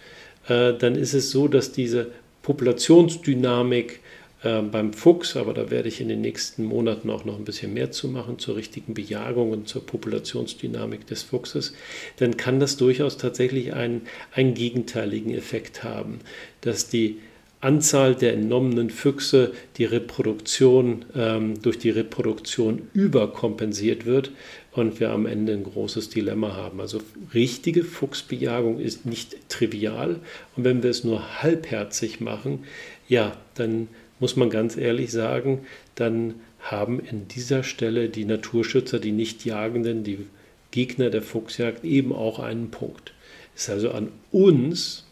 äh, 0.49 0.73
dann 0.75 0.97
ist 0.97 1.15
es 1.15 1.31
so, 1.31 1.49
dass 1.49 1.73
diese 1.73 2.11
Populationsdynamik 2.43 4.01
äh, 4.43 4.61
beim 4.63 4.93
Fuchs, 4.93 5.37
aber 5.37 5.55
da 5.55 5.71
werde 5.71 5.89
ich 5.89 6.01
in 6.01 6.09
den 6.09 6.21
nächsten 6.21 6.65
Monaten 6.65 7.11
auch 7.11 7.25
noch 7.25 7.39
ein 7.39 7.45
bisschen 7.45 7.75
mehr 7.75 7.91
zu 7.91 8.09
machen, 8.09 8.39
zur 8.39 8.57
richtigen 8.57 8.95
Bejagung 8.95 9.51
und 9.51 9.69
zur 9.69 9.87
Populationsdynamik 9.87 11.07
des 11.07 11.23
Fuchses, 11.23 11.75
dann 12.17 12.37
kann 12.37 12.61
das 12.61 12.77
durchaus 12.77 13.17
tatsächlich 13.17 13.73
einen, 13.73 14.03
einen 14.33 14.55
gegenteiligen 14.55 15.35
Effekt 15.35 15.85
haben, 15.85 16.21
dass 16.61 16.89
die 16.89 17.19
Anzahl 17.63 18.17
der 18.17 18.35
entnommenen 18.35 18.91
Füchse 18.91 19.53
die 19.77 19.85
Reproduktion 19.85 21.05
ähm, 21.15 21.63
durch 21.63 21.79
die 21.79 21.91
Reproduktion 21.91 22.89
überkompensiert 22.93 24.05
wird 24.05 24.33
und 24.73 24.99
wir 24.99 25.11
am 25.11 25.27
Ende 25.27 25.53
ein 25.53 25.63
großes 25.63 26.09
Dilemma 26.09 26.57
haben. 26.57 26.81
Also 26.81 27.01
richtige 27.33 27.85
Fuchsbejagung 27.85 28.81
ist 28.81 29.07
nicht 29.07 29.49
trivial 29.49 30.19
und 30.57 30.65
wenn 30.65 30.83
wir 30.83 30.91
es 30.91 31.05
nur 31.05 31.41
halbherzig 31.41 32.21
machen, 32.21 32.65
ja, 33.09 33.37
dann 33.55 33.87
muss 34.23 34.37
man 34.37 34.51
ganz 34.51 34.77
ehrlich 34.77 35.11
sagen, 35.11 35.67
dann 35.97 36.37
haben 36.61 37.01
in 37.01 37.27
dieser 37.27 37.65
Stelle 37.65 38.09
die 38.09 38.25
Naturschützer, 38.25 39.01
die 39.01 39.11
Nichtjagenden, 39.11 40.05
die 40.05 40.27
Gegner 40.71 41.11
der 41.11 41.23
Fuchsjagd 41.23 41.85
eben 41.85 42.13
auch 42.13 42.39
einen 42.39 42.71
Punkt. 42.71 43.15
Es 43.57 43.63
ist 43.63 43.71
also 43.71 43.91
an 43.91 44.13
uns, 44.31 45.07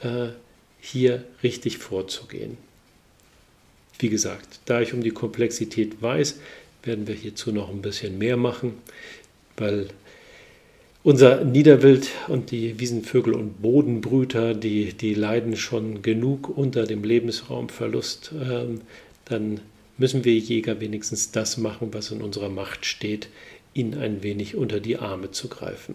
äh, 0.00 0.28
hier 0.80 1.24
richtig 1.42 1.78
vorzugehen. 1.78 2.56
Wie 3.98 4.10
gesagt, 4.10 4.60
da 4.66 4.80
ich 4.80 4.94
um 4.94 5.02
die 5.02 5.10
Komplexität 5.10 6.00
weiß, 6.00 6.38
werden 6.84 7.08
wir 7.08 7.16
hierzu 7.16 7.50
noch 7.50 7.68
ein 7.68 7.82
bisschen 7.82 8.16
mehr 8.16 8.36
machen, 8.36 8.74
weil 9.56 9.88
unser 11.06 11.44
Niederwild 11.44 12.08
und 12.26 12.50
die 12.50 12.80
Wiesenvögel 12.80 13.32
und 13.32 13.62
Bodenbrüter, 13.62 14.54
die, 14.54 14.92
die 14.92 15.14
leiden 15.14 15.54
schon 15.54 16.02
genug 16.02 16.48
unter 16.48 16.82
dem 16.82 17.04
Lebensraumverlust. 17.04 18.32
Ähm, 18.42 18.80
dann 19.24 19.60
müssen 19.98 20.24
wir 20.24 20.36
Jäger 20.36 20.80
wenigstens 20.80 21.30
das 21.30 21.58
machen, 21.58 21.90
was 21.92 22.10
in 22.10 22.22
unserer 22.22 22.48
Macht 22.48 22.86
steht, 22.86 23.28
ihnen 23.72 23.94
ein 23.94 24.24
wenig 24.24 24.56
unter 24.56 24.80
die 24.80 24.96
Arme 24.96 25.30
zu 25.30 25.46
greifen. 25.46 25.94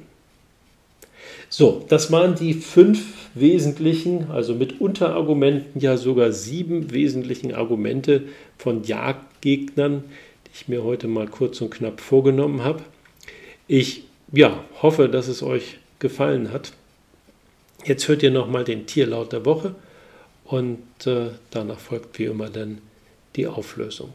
So, 1.50 1.86
das 1.90 2.10
waren 2.14 2.36
die 2.36 2.54
fünf 2.54 3.04
wesentlichen, 3.36 4.32
also 4.32 4.56
mit 4.56 4.80
Unterargumenten 4.80 5.82
ja 5.82 5.98
sogar 5.98 6.32
sieben 6.32 6.94
wesentlichen 6.94 7.54
Argumente 7.54 8.24
von 8.58 8.86
Jagdgegnern, 8.86 10.06
die 10.48 10.52
ich 10.54 10.68
mir 10.70 10.86
heute 10.86 11.10
mal 11.10 11.28
kurz 11.28 11.60
und 11.60 11.72
knapp 11.72 12.00
vorgenommen 12.00 12.64
habe. 12.64 12.84
Ich 13.68 14.04
ja, 14.32 14.64
hoffe, 14.82 15.10
dass 15.10 15.28
es 15.28 15.44
euch 15.44 15.80
gefallen 16.00 16.52
hat. 16.52 16.74
Jetzt 17.84 18.08
hört 18.08 18.24
ihr 18.24 18.32
nochmal 18.32 18.64
den 18.64 18.86
Tierlaut 18.86 19.34
der 19.34 19.46
Woche 19.46 19.76
und 20.46 20.84
äh, 21.06 21.32
danach 21.50 21.80
folgt 21.80 22.20
wie 22.20 22.26
immer 22.26 22.50
dann 22.50 22.80
die 23.36 23.48
Auflösung. 23.48 24.14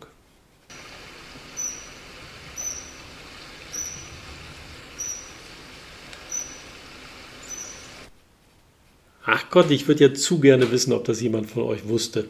Ach 9.29 9.51
Gott, 9.51 9.73
ich 9.73 9.89
würde 9.89 10.05
ja 10.05 10.15
zu 10.15 10.39
gerne 10.39 10.71
wissen, 10.71 10.93
ob 10.93 11.05
das 11.05 11.21
jemand 11.21 11.51
von 11.51 11.65
euch 11.65 11.89
wusste. 11.89 12.29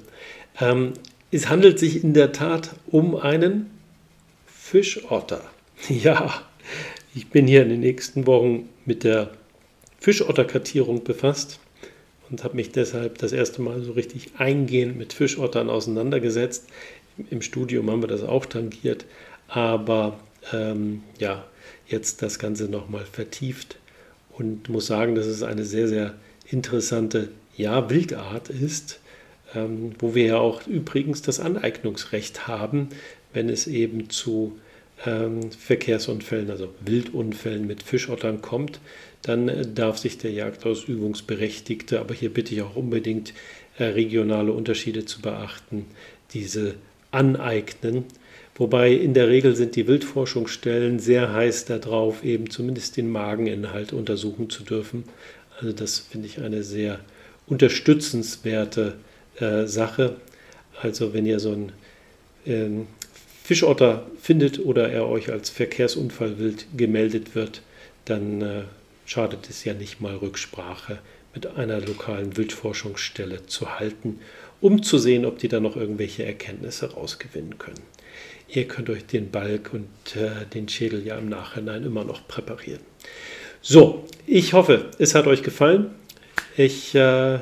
Ähm, 0.59 0.95
es 1.31 1.51
handelt 1.51 1.79
sich 1.79 2.03
in 2.03 2.15
der 2.15 2.33
Tat 2.33 2.71
um 2.87 3.17
einen 3.17 3.71
Fischotter. 4.47 5.43
Ja, 5.91 6.46
ich 7.17 7.31
bin 7.31 7.47
hier 7.47 7.63
in 7.63 7.71
den 7.71 7.81
nächsten 7.81 8.27
Wochen 8.27 8.69
mit 8.85 9.03
der 9.03 9.31
Fischotterkartierung 9.99 11.03
befasst 11.03 11.59
und 12.29 12.45
habe 12.45 12.57
mich 12.57 12.73
deshalb 12.73 13.17
das 13.17 13.33
erste 13.33 13.63
Mal 13.63 13.81
so 13.83 13.93
richtig 13.93 14.33
eingehend 14.37 14.99
mit 14.99 15.15
Fischottern 15.15 15.71
auseinandergesetzt. 15.71 16.67
Im 17.31 17.41
Studium 17.41 17.91
haben 17.91 18.03
wir 18.03 18.09
das 18.09 18.23
auch 18.23 18.45
tangiert, 18.45 19.07
aber 19.49 20.21
ähm, 20.53 21.03
ja, 21.19 21.47
jetzt 21.89 22.21
das 22.21 22.39
Ganze 22.39 22.65
nochmal 22.65 23.07
vertieft 23.11 23.79
und 24.33 24.69
muss 24.69 24.87
sagen, 24.87 25.15
dass 25.15 25.25
es 25.25 25.43
eine 25.43 25.65
sehr, 25.65 25.89
sehr 25.89 26.15
interessante 26.51 27.31
ja, 27.57 27.89
Wildart 27.89 28.51
ist, 28.51 29.01
ähm, 29.55 29.93
wo 29.99 30.15
wir 30.15 30.27
ja 30.27 30.37
auch 30.37 30.67
übrigens 30.67 31.23
das 31.23 31.41
Aneignungsrecht 31.41 32.47
haben, 32.47 32.91
wenn 33.33 33.49
es 33.49 33.67
eben 33.67 34.11
zu 34.11 34.59
ähm, 35.05 35.53
Verkehrsunfällen, 35.53 36.51
also 36.51 36.73
Wildunfällen 36.81 37.67
mit 37.67 37.83
Fischottern 37.83 38.41
kommt, 38.41 38.81
dann 39.23 39.49
äh, 39.49 39.67
darf 39.67 39.99
sich 39.99 40.19
der 40.19 40.33
Jagdausübungsberechtigte, 40.33 42.01
aber 42.01 42.15
hier 42.15 42.33
bitte 42.33 42.55
ich 42.55 42.63
auch 42.63 42.77
unbedingt 42.77 43.35
äh, 43.79 43.85
regionale 43.85 44.53
Unterschiede 44.53 45.05
zu 45.05 45.21
beachten, 45.21 45.87
diese 46.33 46.75
aneignen. 47.11 48.05
Wobei 48.55 48.93
in 48.93 49.13
der 49.13 49.29
Regel 49.29 49.55
sind 49.55 49.77
die 49.77 49.87
Wildforschungsstellen 49.87 50.99
sehr 50.99 51.33
heiß 51.33 51.67
darauf, 51.67 52.25
eben 52.25 52.49
zumindest 52.49 52.97
den 52.97 53.11
Mageninhalt 53.11 53.93
untersuchen 53.93 54.49
zu 54.49 54.63
dürfen. 54.63 55.05
Also 55.59 55.73
das 55.73 55.99
finde 55.99 56.27
ich 56.27 56.41
eine 56.41 56.63
sehr 56.63 57.01
unterstützenswerte 57.47 58.95
äh, 59.39 59.67
Sache. 59.67 60.17
Also 60.81 61.13
wenn 61.13 61.27
ihr 61.27 61.39
so 61.39 61.53
ein 61.53 61.73
ähm, 62.47 62.87
Fischotter 63.47 64.05
findet 64.21 64.59
oder 64.59 64.91
er 64.91 65.07
euch 65.07 65.31
als 65.31 65.51
Verkehrsunfallwild 65.51 66.67
gemeldet 66.77 67.37
wird, 67.37 67.63
dann 68.05 68.43
äh, 68.43 68.63
schadet 69.05 69.49
es 69.49 69.63
ja 69.63 69.73
nicht 69.73 70.01
mal 70.01 70.17
Rücksprache 70.17 70.99
mit 71.33 71.47
einer 71.47 71.81
lokalen 71.81 72.37
Wildforschungsstelle 72.37 73.47
zu 73.47 73.79
halten, 73.79 74.19
um 74.61 74.83
zu 74.83 74.99
sehen, 74.99 75.25
ob 75.25 75.39
die 75.39 75.47
da 75.47 75.61
noch 75.61 75.77
irgendwelche 75.77 76.25
Erkenntnisse 76.25 76.95
rausgewinnen 76.95 77.57
können. 77.57 77.85
Ihr 78.49 78.67
könnt 78.67 78.91
euch 78.91 79.07
den 79.07 79.31
Balk 79.31 79.73
und 79.73 80.17
äh, 80.17 80.45
den 80.53 80.69
Schädel 80.69 81.07
ja 81.07 81.17
im 81.17 81.29
Nachhinein 81.29 81.85
immer 81.85 82.03
noch 82.03 82.27
präparieren. 82.27 82.83
So, 83.63 84.07
ich 84.27 84.55
hoffe, 84.55 84.91
es 84.99 85.15
hat 85.15 85.29
euch 85.29 85.45
gefallen. 85.45 85.93
Ich 86.57 86.97
äh, 86.97 87.39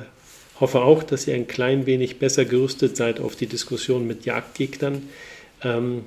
hoffe 0.61 0.83
auch, 0.83 1.03
dass 1.03 1.27
ihr 1.27 1.35
ein 1.35 1.47
klein 1.47 1.87
wenig 1.87 2.19
besser 2.19 2.45
gerüstet 2.45 2.99
seid 2.99 3.21
auf 3.21 3.37
die 3.37 3.47
Diskussion 3.47 4.07
mit 4.07 4.27
Jagdgegnern. 4.27 5.09
Ähm, 5.63 6.05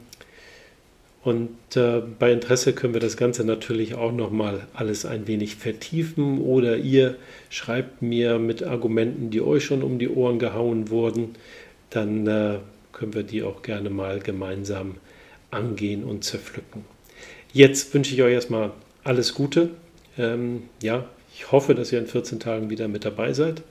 und 1.23 1.75
äh, 1.75 2.01
bei 2.19 2.31
Interesse 2.31 2.71
können 2.71 2.93
wir 2.93 3.01
das 3.01 3.17
Ganze 3.17 3.43
natürlich 3.43 3.95
auch 3.95 4.13
nochmal 4.13 4.65
alles 4.73 5.05
ein 5.05 5.27
wenig 5.27 5.55
vertiefen 5.55 6.39
oder 6.39 6.77
ihr 6.77 7.15
schreibt 7.49 8.01
mir 8.01 8.39
mit 8.39 8.63
Argumenten, 8.63 9.29
die 9.29 9.41
euch 9.41 9.65
schon 9.65 9.83
um 9.83 9.99
die 9.99 10.07
Ohren 10.07 10.39
gehauen 10.39 10.89
wurden, 10.89 11.36
dann 11.89 12.27
äh, 12.27 12.60
können 12.93 13.13
wir 13.13 13.23
die 13.23 13.43
auch 13.43 13.62
gerne 13.62 13.89
mal 13.89 14.19
gemeinsam 14.19 14.95
angehen 15.51 16.03
und 16.03 16.23
zerpflücken. 16.23 16.86
Jetzt 17.51 17.93
wünsche 17.93 18.13
ich 18.13 18.21
euch 18.21 18.33
erstmal 18.33 18.71
alles 19.03 19.33
Gute. 19.33 19.71
Ähm, 20.17 20.63
ja, 20.81 21.10
ich 21.36 21.51
hoffe, 21.51 21.75
dass 21.75 21.91
ihr 21.91 21.99
in 21.99 22.07
14 22.07 22.39
Tagen 22.39 22.69
wieder 22.69 22.88
mit 22.88 23.05
dabei 23.05 23.33
seid. 23.33 23.63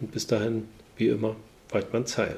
Und 0.00 0.12
bis 0.12 0.26
dahin, 0.26 0.68
wie 0.96 1.08
immer, 1.08 1.36
Weidmann 1.70 2.06
Zeil. 2.06 2.36